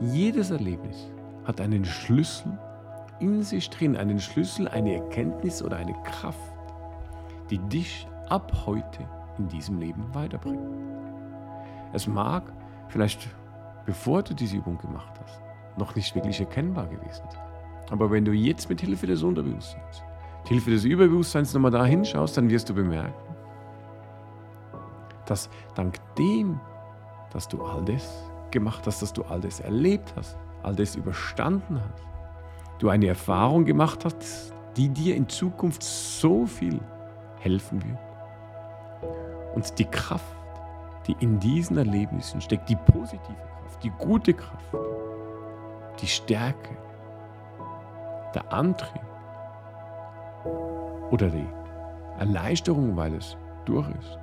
Jedes 0.00 0.50
Erlebnis 0.50 1.10
hat 1.44 1.60
einen 1.60 1.84
Schlüssel 1.84 2.58
in 3.20 3.42
sich 3.42 3.68
drin, 3.70 3.96
einen 3.96 4.18
Schlüssel, 4.18 4.68
eine 4.68 4.94
Erkenntnis 4.94 5.62
oder 5.62 5.76
eine 5.76 5.94
Kraft, 6.04 6.54
die 7.50 7.58
dich 7.58 8.08
ab 8.28 8.52
heute 8.66 9.06
in 9.38 9.48
diesem 9.48 9.78
Leben 9.78 10.04
weiterbringt. 10.12 10.60
Es 11.92 12.06
mag 12.06 12.52
vielleicht, 12.88 13.28
bevor 13.84 14.22
du 14.22 14.34
diese 14.34 14.56
Übung 14.56 14.78
gemacht 14.78 15.12
hast, 15.22 15.40
noch 15.78 15.94
nicht 15.94 16.14
wirklich 16.14 16.40
erkennbar 16.40 16.86
gewesen 16.86 17.24
sein. 17.30 17.42
Aber 17.90 18.10
wenn 18.10 18.24
du 18.24 18.32
jetzt 18.32 18.68
mit 18.68 18.80
Hilfe 18.80 19.06
des 19.06 19.22
Unterbewusstseins, 19.22 20.02
mit 20.40 20.48
Hilfe 20.48 20.70
des 20.70 20.84
Überbewusstseins 20.84 21.54
nochmal 21.54 21.70
da 21.70 21.84
hinschaust, 21.84 22.36
dann 22.36 22.50
wirst 22.50 22.68
du 22.68 22.74
bemerken, 22.74 23.14
dass 25.26 25.48
dank 25.74 25.98
dem, 26.16 26.60
dass 27.32 27.48
du 27.48 27.62
all 27.62 27.84
das 27.84 28.30
gemacht 28.50 28.86
hast, 28.86 29.02
dass 29.02 29.12
du 29.12 29.22
all 29.24 29.40
das 29.40 29.60
erlebt 29.60 30.12
hast, 30.16 30.36
all 30.62 30.74
das 30.74 30.96
überstanden 30.96 31.80
hast, 31.80 32.02
du 32.78 32.88
eine 32.88 33.08
Erfahrung 33.08 33.64
gemacht 33.64 34.04
hast, 34.04 34.52
die 34.76 34.88
dir 34.88 35.16
in 35.16 35.28
Zukunft 35.28 35.82
so 35.82 36.46
viel 36.46 36.80
helfen 37.40 37.82
wird. 37.84 38.05
Und 39.56 39.78
die 39.78 39.86
Kraft, 39.86 40.36
die 41.06 41.16
in 41.20 41.40
diesen 41.40 41.78
Erlebnissen 41.78 42.42
steckt, 42.42 42.68
die 42.68 42.76
positive 42.76 43.34
Kraft, 43.34 43.82
die 43.82 43.90
gute 43.90 44.34
Kraft, 44.34 44.76
die 45.98 46.06
Stärke, 46.06 46.76
der 48.34 48.52
Antrieb 48.52 49.00
oder 51.10 51.30
die 51.30 51.48
Erleichterung, 52.18 52.94
weil 52.98 53.14
es 53.14 53.38
durch 53.64 53.88
ist, 53.98 54.18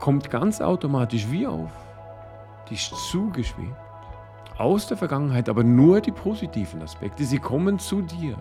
kommt 0.00 0.28
ganz 0.28 0.60
automatisch 0.60 1.30
wie 1.30 1.46
auf 1.46 1.70
dich 2.68 2.92
zugeschwebt 3.12 3.76
aus 4.58 4.88
der 4.88 4.96
Vergangenheit, 4.96 5.48
aber 5.48 5.62
nur 5.62 6.00
die 6.00 6.10
positiven 6.10 6.82
Aspekte. 6.82 7.24
Sie 7.24 7.38
kommen 7.38 7.78
zu 7.78 8.02
dir 8.02 8.36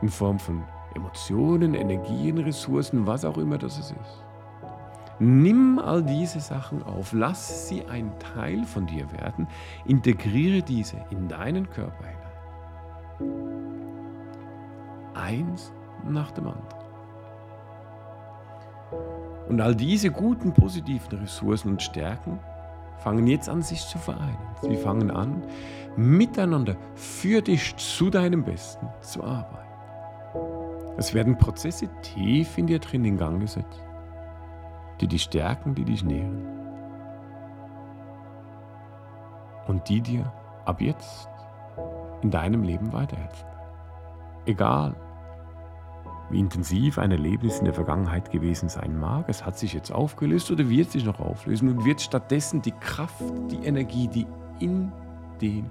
in 0.00 0.08
Form 0.08 0.38
von 0.38 0.62
Emotionen, 0.94 1.74
Energien, 1.74 2.38
Ressourcen, 2.38 3.06
was 3.06 3.24
auch 3.24 3.38
immer 3.38 3.58
das 3.58 3.78
ist. 3.78 4.24
Nimm 5.20 5.78
all 5.78 6.02
diese 6.02 6.40
Sachen 6.40 6.82
auf, 6.82 7.12
lass 7.12 7.68
sie 7.68 7.84
ein 7.86 8.12
Teil 8.18 8.64
von 8.64 8.86
dir 8.86 9.10
werden, 9.12 9.46
integriere 9.84 10.62
diese 10.62 10.96
in 11.10 11.28
deinen 11.28 11.70
Körper 11.70 12.04
hinein. 12.04 12.24
Eins 15.14 15.72
nach 16.08 16.32
dem 16.32 16.48
anderen. 16.48 16.84
Und 19.48 19.60
all 19.60 19.74
diese 19.76 20.10
guten, 20.10 20.52
positiven 20.52 21.18
Ressourcen 21.18 21.70
und 21.72 21.82
Stärken 21.82 22.40
fangen 22.98 23.26
jetzt 23.26 23.48
an, 23.48 23.62
sich 23.62 23.86
zu 23.86 23.98
vereinen. 23.98 24.38
Sie 24.62 24.76
fangen 24.76 25.10
an, 25.10 25.42
miteinander 25.96 26.76
für 26.94 27.42
dich 27.42 27.76
zu 27.76 28.10
deinem 28.10 28.42
Besten 28.42 28.88
zu 29.00 29.22
arbeiten. 29.22 29.73
Es 30.96 31.12
werden 31.12 31.38
Prozesse 31.38 31.88
tief 32.02 32.56
in 32.56 32.66
dir 32.66 32.78
drin 32.78 33.04
in 33.04 33.16
Gang 33.16 33.40
gesetzt, 33.40 33.82
die 35.00 35.08
dich 35.08 35.22
stärken, 35.22 35.74
die 35.74 35.84
dich 35.84 36.04
nähren. 36.04 36.46
Und 39.66 39.88
die 39.88 40.00
dir 40.00 40.32
ab 40.64 40.80
jetzt 40.80 41.28
in 42.22 42.30
deinem 42.30 42.62
Leben 42.62 42.92
weiterhelfen. 42.92 43.48
Egal, 44.46 44.94
wie 46.30 46.38
intensiv 46.38 46.98
ein 46.98 47.10
Erlebnis 47.10 47.58
in 47.58 47.64
der 47.64 47.74
Vergangenheit 47.74 48.30
gewesen 48.30 48.68
sein 48.68 48.98
mag. 48.98 49.28
Es 49.28 49.44
hat 49.44 49.58
sich 49.58 49.72
jetzt 49.72 49.90
aufgelöst 49.90 50.50
oder 50.50 50.68
wird 50.68 50.90
sich 50.90 51.04
noch 51.04 51.20
auflösen 51.20 51.68
und 51.68 51.84
wird 51.84 52.00
stattdessen 52.00 52.62
die 52.62 52.72
Kraft, 52.72 53.22
die 53.50 53.64
Energie, 53.64 54.08
die 54.08 54.26
in 54.58 54.92
dem 55.40 55.70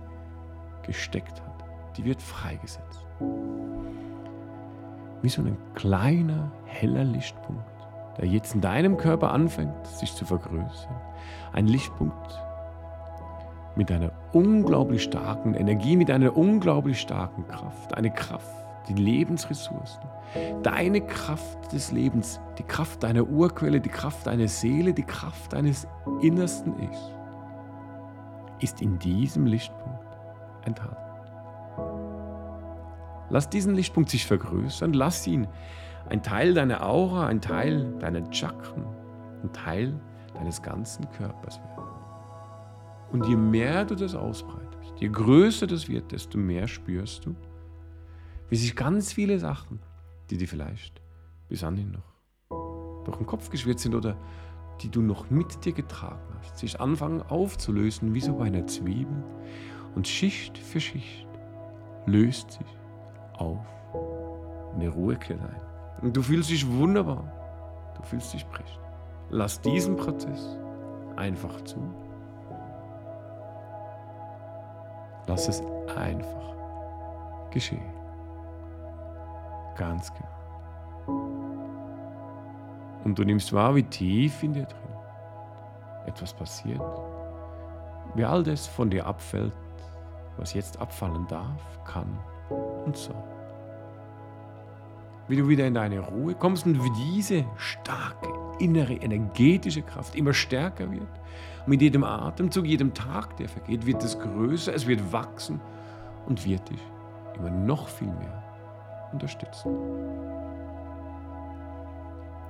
gesteckt 0.84 1.42
hat, 1.42 1.64
die 1.98 2.06
wird 2.06 2.22
freigesetzt. 2.22 3.06
Wie 5.24 5.30
so 5.30 5.42
ein 5.42 5.58
kleiner, 5.74 6.52
heller 6.66 7.06
Lichtpunkt, 7.06 7.64
der 8.18 8.28
jetzt 8.28 8.56
in 8.56 8.60
deinem 8.62 8.98
Körper 8.98 9.32
anfängt, 9.32 9.88
sich 9.88 10.14
zu 10.14 10.26
vergrößern. 10.26 10.96
Ein 11.54 11.68
Lichtpunkt 11.68 12.44
mit 13.78 13.90
einer 13.90 14.12
unglaublich 14.34 15.02
starken 15.02 15.54
Energie, 15.54 15.96
mit 15.96 16.12
einer 16.12 16.36
unglaublich 16.36 17.00
starken 17.00 17.48
Kraft. 17.48 17.96
Eine 17.96 18.12
Kraft, 18.12 18.54
die 18.90 18.96
Lebensressourcen, 18.96 20.04
deine 20.62 21.00
Kraft 21.00 21.72
des 21.72 21.94
Lebens, 21.94 22.42
die 22.58 22.64
Kraft 22.64 23.02
deiner 23.02 23.26
Urquelle, 23.26 23.80
die 23.80 23.90
Kraft 23.90 24.28
deiner 24.28 24.50
Seele, 24.50 24.94
die 24.94 25.04
Kraft 25.04 25.54
deines 25.54 25.88
innersten 26.22 26.78
Ichs, 26.84 27.12
ist 28.60 28.82
in 28.82 29.00
diesem 29.00 29.46
Lichtpunkt 29.46 30.18
enthalten. 30.66 31.13
Lass 33.34 33.50
diesen 33.50 33.74
Lichtpunkt 33.74 34.12
sich 34.12 34.28
vergrößern, 34.28 34.94
lass 34.94 35.26
ihn 35.26 35.48
ein 36.08 36.22
Teil 36.22 36.54
deiner 36.54 36.86
Aura, 36.86 37.26
ein 37.26 37.42
Teil 37.42 37.92
deiner 37.98 38.32
Chakren, 38.32 38.86
ein 39.42 39.52
Teil 39.52 40.00
deines 40.36 40.62
ganzen 40.62 41.10
Körpers 41.10 41.58
werden. 41.58 41.90
Und 43.12 43.26
je 43.26 43.36
mehr 43.36 43.86
du 43.86 43.96
das 43.96 44.14
ausbreitest, 44.14 44.94
je 45.00 45.10
größer 45.10 45.66
das 45.66 45.90
wird, 45.90 46.12
desto 46.12 46.38
mehr 46.38 46.68
spürst 46.68 47.26
du, 47.26 47.36
wie 48.50 48.56
sich 48.56 48.76
ganz 48.76 49.12
viele 49.14 49.40
Sachen, 49.40 49.80
die 50.30 50.38
dir 50.38 50.48
vielleicht 50.48 51.02
bis 51.50 51.64
anhin 51.64 51.90
noch 51.90 53.02
durch 53.04 53.18
den 53.18 53.26
Kopf 53.26 53.50
geschwirrt 53.50 53.80
sind 53.80 53.96
oder 53.96 54.16
die 54.82 54.90
du 54.90 55.02
noch 55.02 55.32
mit 55.32 55.66
dir 55.66 55.74
getragen 55.74 56.36
hast, 56.38 56.60
sich 56.60 56.80
anfangen 56.80 57.24
aufzulösen 57.24 58.14
wie 58.14 58.22
so 58.22 58.36
bei 58.36 58.46
einer 58.46 58.68
Zwiebel 58.68 59.24
und 59.96 60.08
Schicht 60.08 60.56
für 60.56 60.80
Schicht 60.80 61.28
löst 62.06 62.52
sich 62.52 62.83
auf 63.38 63.60
eine 64.76 64.90
Ruhe 64.90 65.16
kehrt 65.16 65.42
ein. 65.42 65.62
Und 66.02 66.16
du 66.18 66.22
fühlst 66.22 66.50
dich 66.50 66.70
wunderbar, 66.70 67.24
du 67.96 68.04
fühlst 68.04 68.34
dich 68.34 68.50
prächtig. 68.50 68.80
Lass 69.30 69.62
diesen 69.62 69.96
Prozess 69.96 70.58
einfach 71.16 71.62
zu. 71.64 71.80
Lass 75.28 75.48
es 75.48 75.64
einfach 75.96 76.56
geschehen. 77.52 77.94
Ganz 79.78 80.12
genau. 80.14 80.28
Und 83.04 83.18
du 83.18 83.24
nimmst 83.24 83.54
wahr, 83.54 83.76
wie 83.76 83.84
tief 83.84 84.44
in 84.44 84.54
dir 84.54 84.66
drin 84.66 84.80
etwas 86.06 86.34
passiert, 86.34 86.82
wie 88.16 88.26
all 88.26 88.44
das 88.44 88.68
von 88.68 88.90
dir 88.90 89.06
abfällt, 89.06 89.54
was 90.38 90.54
jetzt 90.54 90.80
abfallen 90.80 91.26
darf, 91.28 91.62
kann 91.86 92.20
und 92.50 92.98
soll. 92.98 93.16
Wie 95.28 95.38
du 95.38 95.48
wieder 95.48 95.66
in 95.66 95.74
deine 95.74 96.00
Ruhe 96.00 96.36
kommst 96.36 96.66
und 96.66 96.84
wie 96.84 96.92
diese 97.14 97.46
starke 97.56 98.28
innere 98.60 98.94
energetische 98.94 99.82
Kraft 99.82 100.16
immer 100.16 100.34
stärker 100.34 100.92
wird. 100.92 101.02
Und 101.02 101.68
mit 101.68 101.82
jedem 101.82 102.04
Atemzug, 102.04 102.66
jedem 102.66 102.94
Tag, 102.94 103.38
der 103.38 103.50
vergeht, 103.50 103.86
wird 103.86 104.04
es 104.04 104.20
größer, 104.20 104.74
es 104.74 104.86
wird 104.86 105.12
wachsen 105.12 105.62
und 106.28 106.46
wird 106.46 106.70
dich 106.70 106.82
immer 107.38 107.50
noch 107.50 107.88
viel 107.88 108.08
mehr 108.08 108.44
unterstützen. 109.12 109.76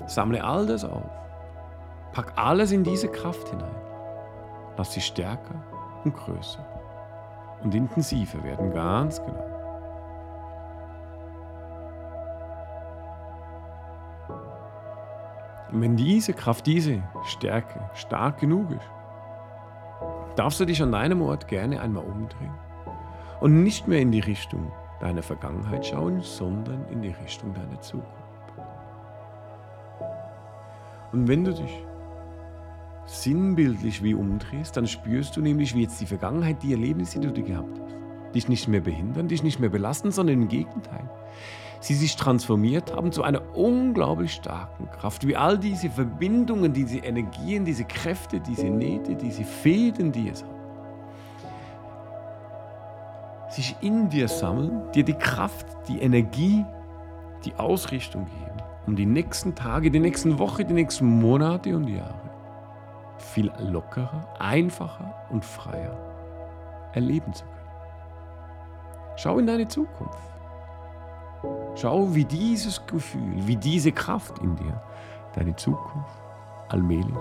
Sammle 0.08 0.44
all 0.44 0.66
das 0.66 0.84
auf. 0.84 1.10
Pack 2.12 2.34
alles 2.36 2.72
in 2.72 2.84
diese 2.84 3.08
Kraft 3.08 3.50
hinein. 3.50 3.76
Lass 4.78 4.94
sie 4.94 5.02
stärker 5.02 5.64
und 6.04 6.16
größer 6.16 6.66
und 7.64 7.74
intensiver 7.74 8.44
werden, 8.44 8.74
ganz 8.74 9.20
genau. 9.20 9.53
Und 15.74 15.82
wenn 15.82 15.96
diese 15.96 16.34
Kraft, 16.34 16.68
diese 16.68 17.02
Stärke 17.26 17.90
stark 17.96 18.40
genug 18.40 18.70
ist, 18.70 18.90
darfst 20.36 20.60
du 20.60 20.66
dich 20.66 20.82
an 20.84 20.92
deinem 20.92 21.22
Ort 21.24 21.48
gerne 21.48 21.82
einmal 21.82 22.04
umdrehen 22.04 22.54
Und 23.42 23.64
nicht 23.64 23.88
mehr 23.88 24.00
in 24.00 24.12
die 24.12 24.20
Richtung 24.20 24.72
deiner 25.00 25.24
Vergangenheit 25.24 25.86
schauen, 25.86 26.22
sondern 26.22 26.86
in 26.92 27.02
die 27.02 27.10
Richtung 27.10 27.54
deiner 27.56 27.82
Zukunft. 27.82 28.08
Und 31.12 31.28
wenn 31.28 31.44
du 31.44 31.54
dich 31.54 31.86
sinnbildlich 33.06 34.04
wie 34.04 34.14
umdrehst, 34.14 34.78
dann 34.78 34.88
spürst 34.88 35.36
du 35.36 35.42
nämlich, 35.42 35.76
wie 35.76 35.82
jetzt 35.82 36.00
die 36.00 36.06
Vergangenheit, 36.06 36.62
die 36.62 36.72
Erlebnisse, 36.72 37.20
die 37.20 37.34
du 37.34 37.44
gehabt 37.44 37.80
hast, 37.80 38.36
dich 38.36 38.48
nicht 38.48 38.68
mehr 38.68 38.82
behindern, 38.82 39.28
dich 39.28 39.44
nicht 39.44 39.60
mehr 39.60 39.70
belasten, 39.70 40.12
sondern 40.12 40.42
im 40.42 40.48
Gegenteil. 40.48 41.10
Sie 41.84 41.96
sich 41.96 42.15
transformiert 42.15 42.96
haben 42.96 43.12
zu 43.12 43.24
einer 43.24 43.41
unglaublich 43.58 44.32
starken 44.36 44.89
Kraft. 44.89 45.28
Wie 45.28 45.36
all 45.36 45.58
diese 45.58 45.89
Verbindungen, 45.89 46.72
diese 46.72 47.00
Energien, 47.00 47.65
diese 47.65 47.84
Kräfte, 47.84 48.39
diese 48.39 48.67
Nähte, 48.67 49.15
diese 49.15 49.43
Fäden, 49.43 50.13
die 50.13 50.30
es 50.30 50.43
hat, 50.43 50.50
sich 53.52 53.76
in 53.82 54.08
dir 54.08 54.30
sammeln, 54.30 54.89
dir 54.96 55.04
die 55.04 55.13
Kraft, 55.13 55.67
die 55.89 56.00
Energie, 56.00 56.63
die 57.43 57.54
Ausrichtung 57.56 58.28
geben, 58.28 58.62
um 58.88 58.96
die 58.96 59.06
nächsten 59.06 59.54
Tage, 59.54 59.91
die 59.91 60.00
nächsten 60.00 60.39
Wochen, 60.39 60.65
die 60.65 60.74
nächsten 60.74 61.19
Monate 61.19 61.76
und 61.76 61.89
Jahre 61.89 62.32
viel 63.17 63.52
lockerer, 63.60 64.26
einfacher 64.39 65.13
und 65.32 65.43
freier 65.43 65.98
erleben 66.93 67.34
zu 67.34 67.43
können. 67.43 67.54
Schau 69.17 69.38
in 69.38 69.48
deine 69.48 69.67
Zukunft. 69.67 70.33
Schau, 71.76 72.14
wie 72.14 72.26
dieses 72.26 72.86
Gefühl, 72.86 73.48
wie 73.48 73.56
diese 73.56 73.92
Kraft 73.92 74.40
in 74.40 74.56
dir 74.56 74.82
deine 75.36 75.56
Zukunft 75.56 76.22
allmählich 76.70 77.18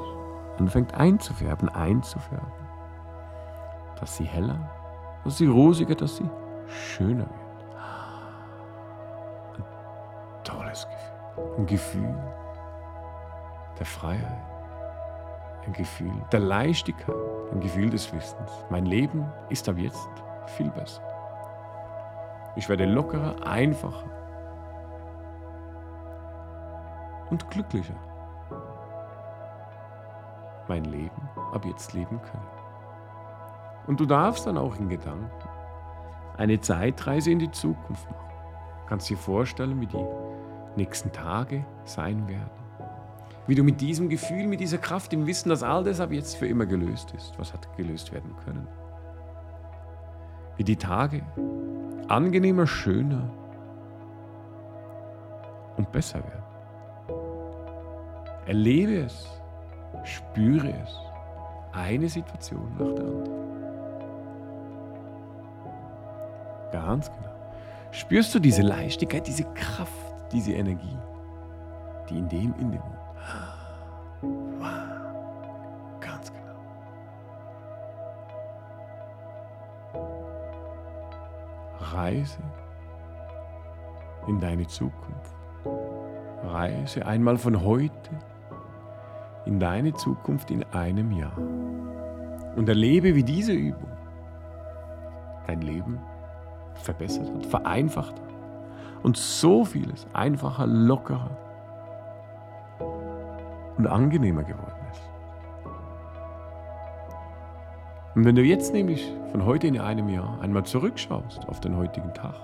anfängt 0.59 0.95
einzufärben, 0.95 1.69
einzufärben. 1.69 2.53
Dass 3.99 4.17
sie 4.17 4.25
heller, 4.25 4.71
dass 5.25 5.39
sie 5.39 5.47
rosiger, 5.47 5.95
dass 5.95 6.17
sie 6.17 6.29
schöner 6.69 7.27
wird. 7.27 7.77
Ein 9.57 9.65
tolles 10.45 10.87
Gefühl. 10.87 11.55
Ein 11.59 11.67
Gefühl 11.67 12.15
der 13.79 13.87
Freiheit. 13.87 14.43
Ein 15.67 15.73
Gefühl 15.73 16.13
der 16.33 16.41
Leichtigkeit. 16.41 17.15
Ein 17.53 17.61
Gefühl 17.61 17.91
des 17.91 18.13
Wissens. 18.13 18.51
Mein 18.71 18.87
Leben 18.87 19.25
ist 19.49 19.69
ab 19.69 19.79
jetzt 19.79 20.09
viel 20.57 20.71
besser. 20.71 21.03
Ich 22.55 22.69
werde 22.69 22.85
lockerer, 22.85 23.47
einfacher 23.47 24.11
und 27.31 27.51
glücklicher. 27.51 27.95
Mein 30.69 30.85
Leben 30.85 31.29
ab 31.53 31.65
jetzt 31.65 31.95
leben 31.95 32.21
können. 32.21 32.47
Und 33.87 33.99
du 33.99 34.07
darfst 34.07 34.47
dann 34.47 34.59
auch 34.59 34.77
in 34.79 34.89
Gedanken 34.89 35.31
eine 36.37 36.61
Zeitreise 36.61 37.31
in 37.31 37.39
die 37.39 37.51
Zukunft 37.51 38.09
machen. 38.11 38.31
Du 38.83 38.87
kannst 38.87 39.09
dir 39.09 39.17
vorstellen, 39.17 39.81
wie 39.81 39.87
die 39.87 40.07
nächsten 40.77 41.11
Tage 41.11 41.65
sein 41.85 42.29
werden. 42.29 42.51
Wie 43.47 43.55
du 43.55 43.65
mit 43.65 43.81
diesem 43.81 44.09
Gefühl, 44.09 44.47
mit 44.47 44.61
dieser 44.61 44.79
Kraft, 44.79 45.13
im 45.13 45.27
Wissen, 45.27 45.49
dass 45.49 45.63
all 45.63 45.83
das 45.83 46.01
ab 46.01 46.13
jetzt 46.13 46.37
für 46.37 46.47
immer 46.47 46.67
gelöst 46.67 47.13
ist, 47.13 47.39
was 47.39 47.53
hat 47.53 47.77
gelöst 47.77 48.13
werden 48.13 48.37
können. 48.45 48.69
Wie 50.57 50.65
die 50.65 50.77
Tage 50.77 51.23
angenehmer, 52.09 52.67
schöner 52.67 53.29
und 55.77 55.91
besser 55.93 56.21
werden. 56.23 56.43
Erlebe 58.47 59.03
es, 59.03 59.27
spüre 60.05 60.73
es, 60.83 60.99
eine 61.73 62.09
Situation 62.09 62.69
nach 62.79 62.95
der 62.95 63.05
anderen. 63.05 63.43
Ganz 66.73 67.11
genau. 67.11 67.33
Spürst 67.93 68.35
du 68.35 68.39
diese 68.39 68.63
Leichtigkeit, 68.63 69.27
diese 69.27 69.45
Kraft, 69.55 69.93
diese 70.33 70.53
Energie, 70.53 70.99
die 72.09 72.19
in 72.19 72.29
dem 72.29 72.55
in 72.59 72.73
dem 72.73 72.83
Reise 81.93 82.39
in 84.27 84.41
deine 84.41 84.67
Zukunft. 84.67 85.35
Reise 86.45 87.07
einmal 87.07 87.39
von 87.39 87.63
heute 87.63 88.11
in 89.47 89.59
deine 89.59 89.93
Zukunft 89.95 90.51
in 90.51 90.65
einem 90.73 91.13
Jahr. 91.13 91.37
Und 92.57 92.69
erlebe, 92.69 93.15
wie 93.15 93.25
diese 93.25 93.53
Übung 93.53 93.91
dein 95.47 95.63
Leben 95.63 95.99
verbessert 96.75 97.31
hat, 97.35 97.47
vereinfacht 97.47 98.15
hat 98.21 98.35
und 99.03 99.17
so 99.17 99.65
vieles 99.65 100.07
einfacher, 100.13 100.67
lockerer 100.67 101.31
und 103.77 103.87
angenehmer 103.87 104.45
geworden 104.45 104.82
Und 108.15 108.27
wenn 108.27 108.35
du 108.35 108.43
jetzt 108.43 108.75
nämlich 108.75 109.11
von 109.31 109.47
heute 109.47 109.67
in 109.67 109.79
einem 109.79 110.09
Jahr 110.11 110.39
einmal 110.43 110.65
zurückschaust 110.65 111.49
auf 111.49 111.61
den 111.61 111.77
heutigen 111.77 112.13
Tag, 112.13 112.35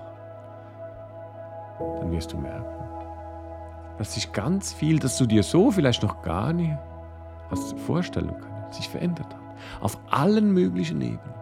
dann 1.99 2.11
wirst 2.11 2.33
du 2.33 2.37
merken, 2.37 2.65
dass 3.99 4.15
sich 4.15 4.31
ganz 4.31 4.73
viel, 4.73 4.97
das 4.97 5.17
du 5.17 5.27
dir 5.27 5.43
so 5.43 5.69
vielleicht 5.69 6.01
noch 6.01 6.23
gar 6.23 6.53
nicht 6.53 6.75
hast 7.51 7.77
vorstellen 7.79 8.35
können, 8.39 8.71
sich 8.71 8.89
verändert 8.89 9.27
hat. 9.27 9.41
Auf 9.81 9.99
allen 10.09 10.53
möglichen 10.53 11.01
Ebenen. 11.01 11.33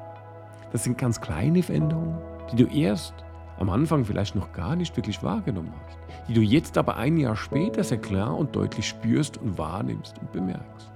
Das 0.74 0.84
sind 0.84 0.98
ganz 0.98 1.22
kleine 1.22 1.64
Veränderungen, 1.64 2.18
die 2.52 2.58
du 2.58 2.66
erst 2.66 3.14
am 3.60 3.70
Anfang 3.70 4.04
vielleicht 4.04 4.36
noch 4.36 4.52
gar 4.52 4.76
nicht 4.76 4.96
wirklich 4.98 5.24
wahrgenommen 5.24 5.74
hast, 5.86 5.98
die 6.28 6.34
du 6.34 6.42
jetzt 6.42 6.78
aber 6.78 6.98
ein 6.98 7.18
Jahr 7.18 7.36
später 7.38 7.84
sehr 7.84 7.98
klar 8.00 8.38
und 8.38 8.56
deutlich 8.56 8.88
spürst 8.90 9.38
und 9.38 9.58
wahrnimmst 9.58 10.20
und 10.20 10.32
bemerkst. 10.34 10.92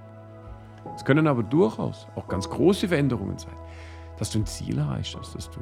Es 0.94 1.04
können 1.04 1.26
aber 1.26 1.42
durchaus 1.42 2.06
auch 2.14 2.28
ganz 2.28 2.48
große 2.48 2.88
Veränderungen 2.88 3.38
sein, 3.38 3.56
dass 4.18 4.30
du 4.30 4.40
ein 4.40 4.46
Ziel 4.46 4.78
erreicht 4.78 5.16
hast, 5.18 5.34
dass 5.34 5.50
du 5.50 5.60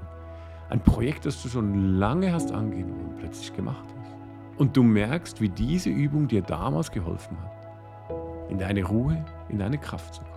ein 0.70 0.80
Projekt, 0.80 1.26
das 1.26 1.42
du 1.42 1.48
schon 1.48 1.98
lange 1.98 2.32
hast 2.32 2.52
angehen 2.52 2.92
und 2.92 3.16
plötzlich 3.18 3.54
gemacht 3.54 3.84
hast. 3.98 4.14
Und 4.58 4.76
du 4.76 4.82
merkst, 4.82 5.40
wie 5.40 5.48
diese 5.48 5.90
Übung 5.90 6.28
dir 6.28 6.42
damals 6.42 6.90
geholfen 6.90 7.36
hat, 7.42 8.50
in 8.50 8.58
deine 8.58 8.84
Ruhe, 8.84 9.24
in 9.48 9.58
deine 9.58 9.78
Kraft 9.78 10.14
zu 10.14 10.22
kommen. 10.22 10.30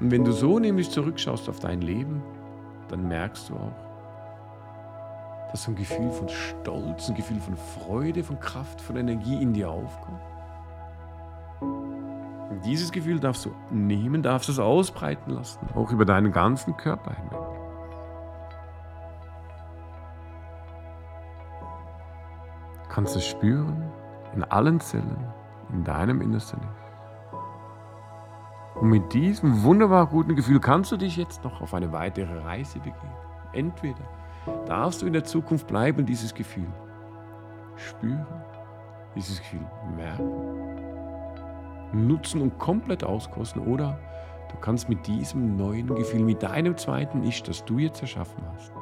Und 0.00 0.10
wenn 0.10 0.24
du 0.24 0.32
so 0.32 0.58
nämlich 0.58 0.90
zurückschaust 0.90 1.48
auf 1.48 1.60
dein 1.60 1.80
Leben, 1.80 2.22
dann 2.88 3.06
merkst 3.08 3.48
du 3.48 3.54
auch, 3.54 3.72
dass 5.50 5.64
so 5.64 5.72
ein 5.72 5.76
Gefühl 5.76 6.10
von 6.10 6.28
Stolz, 6.28 7.08
ein 7.08 7.14
Gefühl 7.14 7.40
von 7.40 7.56
Freude, 7.56 8.22
von 8.22 8.38
Kraft, 8.38 8.80
von 8.80 8.96
Energie 8.96 9.40
in 9.40 9.52
dir 9.52 9.70
aufkommt. 9.70 10.20
Und 12.58 12.66
dieses 12.66 12.90
Gefühl 12.90 13.20
darfst 13.20 13.44
du 13.44 13.52
nehmen, 13.70 14.20
darfst 14.20 14.48
es 14.48 14.58
ausbreiten 14.58 15.30
lassen, 15.30 15.60
auch 15.76 15.92
über 15.92 16.04
deinen 16.04 16.32
ganzen 16.32 16.76
Körper 16.76 17.12
hinweg. 17.14 17.38
Du 22.82 22.88
kannst 22.88 23.14
es 23.14 23.24
spüren 23.24 23.92
in 24.34 24.42
allen 24.42 24.80
Zellen, 24.80 25.24
in 25.72 25.84
deinem 25.84 26.20
Innersten. 26.20 26.58
Und 28.74 28.88
mit 28.88 29.12
diesem 29.12 29.62
wunderbar 29.62 30.06
guten 30.06 30.34
Gefühl 30.34 30.58
kannst 30.58 30.90
du 30.90 30.96
dich 30.96 31.16
jetzt 31.16 31.44
noch 31.44 31.60
auf 31.60 31.74
eine 31.74 31.92
weitere 31.92 32.40
Reise 32.40 32.80
begeben. 32.80 33.12
Entweder 33.52 34.02
darfst 34.66 35.02
du 35.02 35.06
in 35.06 35.12
der 35.12 35.22
Zukunft 35.22 35.68
bleiben, 35.68 36.04
dieses 36.04 36.34
Gefühl 36.34 36.66
spüren, 37.76 38.26
dieses 39.14 39.38
Gefühl 39.38 39.64
merken, 39.96 40.77
nutzen 41.92 42.40
und 42.40 42.58
komplett 42.58 43.04
auskosten, 43.04 43.62
oder 43.62 43.98
du 44.50 44.56
kannst 44.56 44.88
mit 44.88 45.06
diesem 45.06 45.56
neuen 45.56 45.94
Gefühl, 45.94 46.24
mit 46.24 46.42
deinem 46.42 46.76
zweiten 46.76 47.22
Ich, 47.24 47.42
das 47.42 47.64
du 47.64 47.78
jetzt 47.78 48.00
erschaffen 48.02 48.42
hast, 48.52 48.72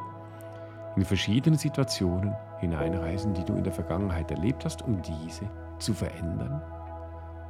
in 0.97 1.05
verschiedene 1.05 1.57
Situationen 1.57 2.35
hineinreisen, 2.59 3.35
die 3.35 3.45
du 3.45 3.55
in 3.55 3.65
der 3.65 3.73
Vergangenheit 3.73 4.31
erlebt 4.31 4.65
hast, 4.65 4.83
um 4.83 5.01
diese 5.03 5.49
zu 5.79 5.93
verändern 5.93 6.63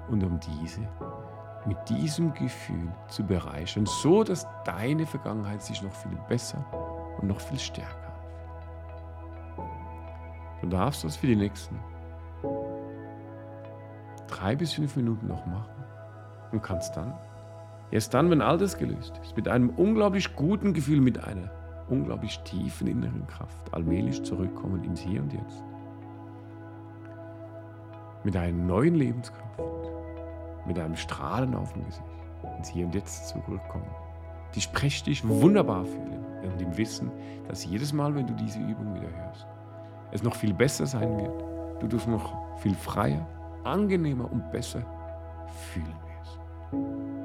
und 0.08 0.22
um 0.24 0.40
diese 0.40 0.80
mit 1.66 1.78
diesem 1.88 2.32
Gefühl 2.32 2.92
zu 3.08 3.24
bereichern, 3.24 3.86
so 3.86 4.22
dass 4.22 4.46
deine 4.64 5.04
Vergangenheit 5.04 5.62
sich 5.62 5.82
noch 5.82 5.92
viel 5.92 6.16
besser 6.28 6.64
und 7.20 7.26
noch 7.26 7.40
viel 7.40 7.58
stärker 7.58 8.06
anfühlt. 9.56 10.62
Du 10.62 10.68
darfst 10.68 11.04
das 11.04 11.16
für 11.16 11.26
die 11.26 11.36
nächsten 11.36 11.78
drei 14.38 14.57
bis 14.57 14.72
fünf 14.72 14.96
Minuten 14.96 15.27
noch 15.27 15.46
machen 15.46 15.85
und 16.53 16.62
kannst 16.62 16.96
dann, 16.96 17.14
erst 17.90 18.14
dann, 18.14 18.31
wenn 18.31 18.42
all 18.42 18.59
das 18.59 18.77
gelöst 18.79 19.18
ist, 19.22 19.37
mit 19.37 19.49
einem 19.49 19.70
unglaublich 19.70 20.35
guten 20.37 20.75
Gefühl, 20.75 21.01
mit 21.01 21.22
einer 21.25 21.51
unglaublich 21.88 22.38
tiefen 22.40 22.88
inneren 22.88 23.27
Kraft 23.27 23.72
allmählich 23.72 24.22
zurückkommen 24.22 24.83
ins 24.85 25.01
Hier 25.01 25.22
und 25.22 25.33
Jetzt. 25.33 25.62
Mit 28.25 28.37
einer 28.37 28.53
neuen 28.53 28.96
Lebenskraft 28.96 29.46
mit 30.66 30.79
einem 30.79 30.96
Strahlen 30.96 31.55
auf 31.55 31.72
dem 31.72 31.85
Gesicht 31.85 32.03
ins 32.59 32.68
Hier 32.68 32.87
und 32.87 32.94
Jetzt 32.94 33.29
zurückkommen. 33.29 33.88
dich 34.55 35.27
wunderbar 35.27 35.85
fühlen 35.85 36.25
und 36.42 36.61
im 36.61 36.77
Wissen, 36.77 37.11
dass 37.49 37.64
jedes 37.64 37.92
Mal, 37.92 38.14
wenn 38.14 38.27
du 38.27 38.35
diese 38.35 38.59
Übung 38.59 38.94
wieder 38.94 39.11
hörst, 39.11 39.46
es 40.12 40.22
noch 40.22 40.35
viel 40.35 40.55
besser 40.55 40.87
sein 40.87 41.18
wird. 41.18 41.44
Du 41.81 41.87
dich 41.87 42.07
noch 42.07 42.35
viel 42.59 42.75
freier, 42.75 43.27
angenehmer 43.66 44.31
und 44.31 44.50
besser 44.50 44.83
fühlen 45.72 45.87
wirst. 45.87 46.07
you 46.72 47.15